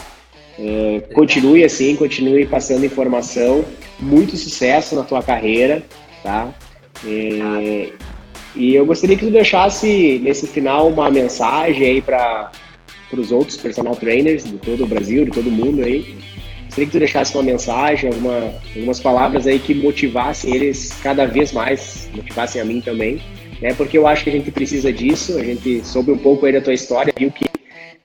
[0.60, 3.64] É, continue assim, continue passando informação.
[4.00, 5.84] Muito sucesso na tua carreira,
[6.24, 6.50] tá?
[7.06, 7.90] É,
[8.56, 12.52] e eu gostaria que tu deixasse nesse final uma mensagem aí para
[13.10, 16.16] para os outros personal trainers de todo o Brasil, de todo mundo aí.
[16.66, 21.52] Gostaria que tu deixasse uma mensagem, alguma, algumas palavras aí que motivassem eles cada vez
[21.52, 23.22] mais, motivassem a mim também,
[23.62, 23.74] né?
[23.74, 25.38] Porque eu acho que a gente precisa disso.
[25.38, 27.46] A gente soube um pouco aí da tua história, viu que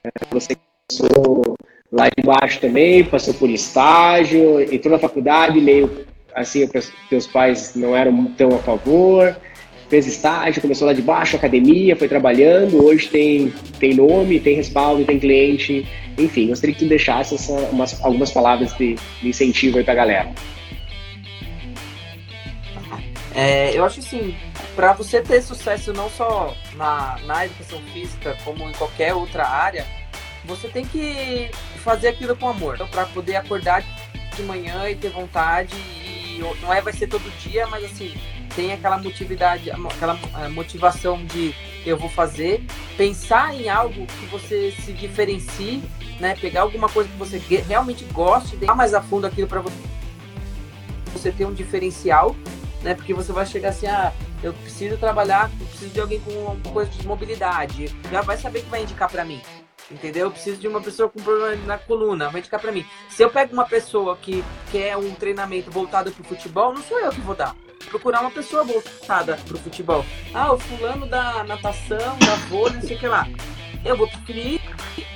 [0.05, 0.57] né, você
[0.89, 1.55] começou
[1.91, 6.67] lá embaixo também, passou por estágio, entrou na faculdade, meio assim,
[7.11, 9.37] teus pais não eram tão a favor,
[9.93, 15.05] fez estágio, começou lá de baixo, academia, foi trabalhando, hoje tem, tem nome, tem respaldo,
[15.05, 15.87] tem cliente,
[16.17, 20.33] enfim, gostaria que tu deixasse essa, umas, algumas palavras de, de incentivo aí pra galera.
[23.35, 24.35] É, eu acho assim,
[24.75, 29.85] para você ter sucesso não só na, na educação física, como em qualquer outra área,
[30.47, 31.51] você tem que
[31.85, 32.77] fazer aquilo com amor.
[32.77, 33.85] Então, para poder acordar
[34.35, 38.15] de manhã e ter vontade, e não é vai ser todo dia, mas assim,
[38.55, 42.65] tem aquela motividade, aquela eh, motivação de eu vou fazer,
[42.97, 45.83] pensar em algo que você se diferencie,
[46.21, 46.37] né?
[46.37, 49.77] Pegar alguma coisa que você realmente goste, dar mais a fundo aquilo para você,
[51.13, 52.37] você ter um diferencial,
[52.83, 52.95] né?
[52.95, 56.73] Porque você vai chegar assim, ah, eu preciso trabalhar, eu preciso de alguém com uma
[56.73, 59.41] coisa de mobilidade, já vai saber que vai indicar para mim.
[59.91, 60.27] Entendeu?
[60.27, 62.87] Eu preciso de uma pessoa com problema na coluna, vai indicar para mim.
[63.11, 66.99] Se eu pego uma pessoa que quer um treinamento voltado para o futebol, não sou
[66.99, 67.55] eu que vou dar
[67.93, 70.05] procurar uma pessoa voltada pro futebol.
[70.33, 73.29] Ah, o fulano da natação, da vôlei, não sei o que lá.
[73.85, 74.61] Eu vou preferir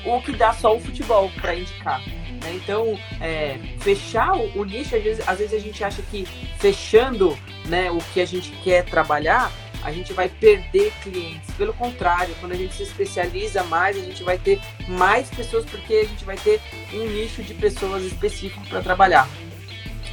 [0.05, 2.01] o que dá só o futebol para indicar.
[2.07, 2.53] Né?
[2.55, 6.27] Então, é, fechar o, o, nicho, às vezes, às vezes a gente acha que
[6.59, 9.51] fechando né, o que a gente quer trabalhar,
[9.83, 11.55] a gente vai perder clientes.
[11.55, 15.95] Pelo contrário, quando a gente se especializa mais, a gente vai ter mais pessoas, porque
[15.95, 16.61] a gente vai ter
[16.93, 19.29] um nicho de pessoas específico para trabalhar.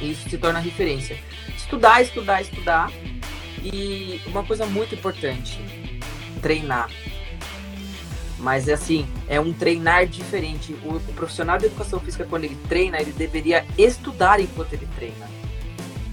[0.00, 1.18] E isso se torna referência
[1.74, 2.92] estudar, estudar, estudar
[3.62, 5.58] E uma coisa muito importante,
[6.40, 6.88] treinar.
[8.38, 10.74] Mas é assim, é um treinar diferente.
[10.84, 15.28] O, o, profissional de educação física, quando ele treina, ele deveria estudar enquanto ele treina.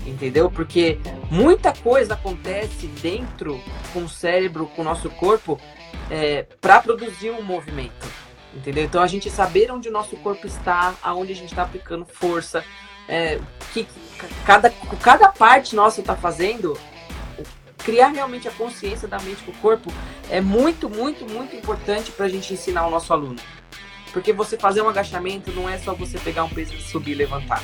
[0.05, 0.49] Entendeu?
[0.49, 0.97] Porque
[1.29, 5.59] muita coisa acontece dentro com o cérebro, com o nosso corpo,
[6.09, 8.07] é, para produzir um movimento.
[8.53, 8.85] Entendeu?
[8.85, 12.63] Então a gente saber onde o nosso corpo está, aonde a gente está aplicando força,
[13.11, 13.41] é,
[13.73, 13.85] que
[14.45, 14.69] cada,
[15.03, 16.79] cada parte nossa está fazendo,
[17.79, 19.91] criar realmente a consciência da mente com o corpo
[20.29, 23.35] é muito, muito, muito importante para a gente ensinar o nosso aluno.
[24.13, 27.15] Porque você fazer um agachamento não é só você pegar um peso e subir e
[27.15, 27.61] levantar.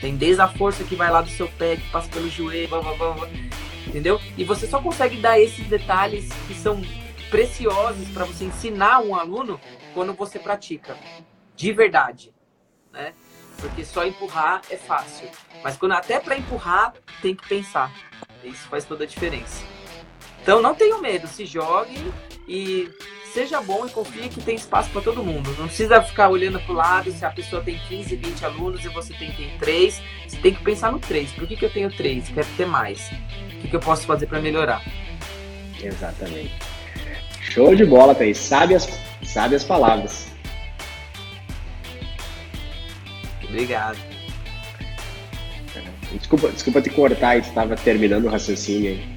[0.00, 2.80] Tem desde a força que vai lá do seu pé, que passa pelo joelho, blá,
[2.80, 3.28] blá, blá,
[3.86, 4.18] entendeu?
[4.38, 6.80] E você só consegue dar esses detalhes que são
[7.30, 9.60] preciosos para você ensinar um aluno
[9.92, 10.96] quando você pratica,
[11.54, 12.32] de verdade,
[12.90, 13.12] né?
[13.60, 15.28] Porque só empurrar é fácil,
[15.62, 17.92] mas quando até para empurrar tem que pensar.
[18.44, 19.64] Isso faz toda a diferença.
[20.42, 22.12] Então não tenha medo, se jogue
[22.46, 22.88] e
[23.32, 25.54] seja bom e confie que tem espaço para todo mundo.
[25.58, 28.88] Não precisa ficar olhando para o lado se a pessoa tem 15, 20 alunos e
[28.88, 30.02] você tem, tem 3.
[30.26, 31.32] Você tem que pensar no 3.
[31.32, 32.28] Por que, que eu tenho 3?
[32.30, 33.10] Quero ter mais.
[33.10, 34.82] O que, que eu posso fazer para melhorar?
[35.82, 36.52] Exatamente.
[37.40, 38.38] Show de bola, Thaís.
[38.38, 38.88] Sabe as,
[39.24, 40.32] sabe as palavras.
[43.48, 43.98] Obrigado.
[46.12, 49.08] Desculpa, desculpa te cortar, estava terminando o raciocínio aí.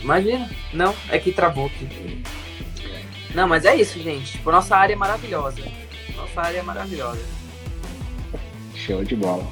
[0.00, 0.48] Imagina.
[0.72, 2.22] Não, é que travou aqui.
[3.34, 4.32] Não, mas é isso, gente.
[4.32, 5.62] Tipo, nossa área é maravilhosa.
[6.16, 7.22] Nossa área é maravilhosa.
[8.74, 9.46] Show de bola.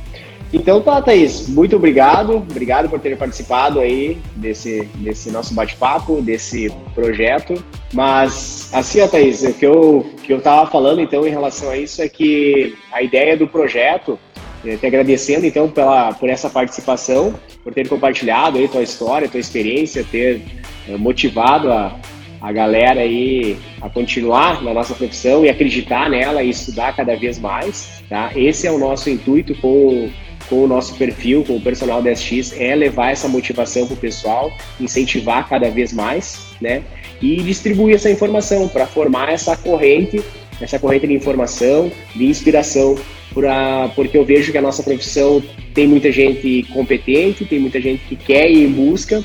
[0.52, 2.36] Então tá, Thaís, muito obrigado.
[2.36, 7.62] Obrigado por ter participado aí desse, desse nosso bate-papo, desse projeto.
[7.92, 11.76] Mas, assim, ó, Thaís, o que eu, que eu tava falando, então, em relação a
[11.76, 14.18] isso é que a ideia do projeto
[14.64, 19.40] é, te agradecendo então pela, por essa participação, por ter compartilhado aí tua história, tua
[19.40, 20.42] experiência, ter
[20.88, 21.96] é, motivado a,
[22.40, 27.38] a galera aí a continuar na nossa profissão e acreditar nela e estudar cada vez
[27.38, 28.30] mais, tá?
[28.34, 30.08] Esse é o nosso intuito com,
[30.48, 33.96] com o nosso perfil, com o personal da SX, é levar essa motivação para o
[33.96, 36.82] pessoal, incentivar cada vez mais, né?
[37.20, 40.22] E distribuir essa informação para formar essa corrente,
[40.60, 42.96] essa corrente de informação, de inspiração
[43.32, 45.42] pra, porque eu vejo que a nossa profissão
[45.74, 49.22] tem muita gente competente, tem muita gente que quer em busca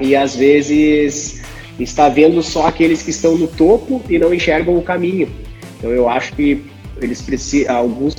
[0.00, 1.42] e às vezes
[1.78, 5.28] está vendo só aqueles que estão no topo e não enxergam o caminho.
[5.78, 6.62] Então eu acho que
[7.00, 8.16] eles precisam, alguns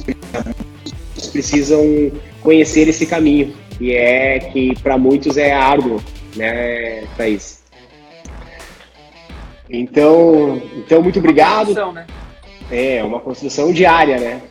[1.32, 2.12] precisam
[2.48, 6.02] conhecer esse caminho, que é que para muitos é árduo,
[6.34, 7.62] né, Thaís?
[9.70, 11.74] Então, então muito obrigado.
[11.74, 12.08] Uma né?
[12.72, 14.42] É, uma construção diária, né?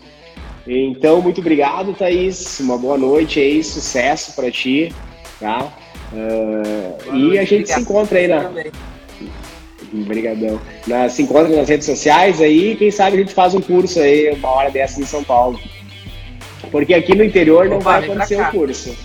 [0.67, 2.61] Então, muito obrigado, Thaís.
[2.61, 4.93] Uma boa noite aí, sucesso para ti,
[5.41, 5.73] tá?
[6.13, 7.77] Uh, e noite, a gente obrigado.
[7.77, 8.53] se encontra aí na.
[9.95, 10.61] Obrigadão.
[10.87, 14.35] Na, se encontra nas redes sociais aí, quem sabe a gente faz um curso aí,
[14.35, 15.59] uma hora dessa em São Paulo.
[16.71, 18.97] Porque aqui no interior não vai acontecer o um curso.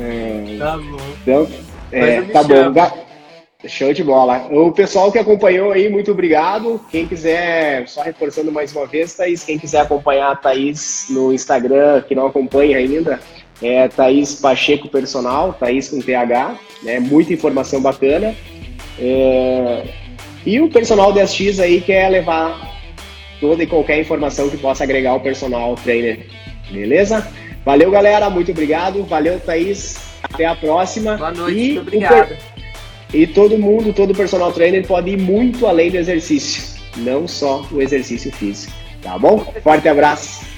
[0.00, 0.96] é, tá bom.
[1.22, 1.48] Então,
[1.92, 3.06] é, tá bom.
[3.68, 4.46] Show de bola.
[4.50, 6.80] O pessoal que acompanhou aí, muito obrigado.
[6.90, 12.02] Quem quiser, só reforçando mais uma vez, Thaís, quem quiser acompanhar a Thaís no Instagram,
[12.02, 13.18] que não acompanha ainda,
[13.62, 17.00] é Thaís Pacheco Personal, Thaís com TH, né?
[17.00, 18.34] Muita informação bacana.
[18.98, 19.84] É...
[20.44, 22.75] E o personal DSX aí quer é levar
[23.40, 26.26] toda e qualquer informação que possa agregar o personal trainer.
[26.70, 27.26] Beleza?
[27.64, 28.30] Valeu, galera.
[28.30, 29.04] Muito obrigado.
[29.04, 29.96] Valeu, Thaís.
[30.22, 31.16] Até a próxima.
[31.16, 31.72] Boa noite.
[31.72, 32.36] E obrigado.
[33.12, 36.62] E todo mundo, todo personal trainer pode ir muito além do exercício,
[36.96, 38.72] não só o exercício físico.
[39.00, 39.38] Tá bom?
[39.62, 40.55] Forte abraço.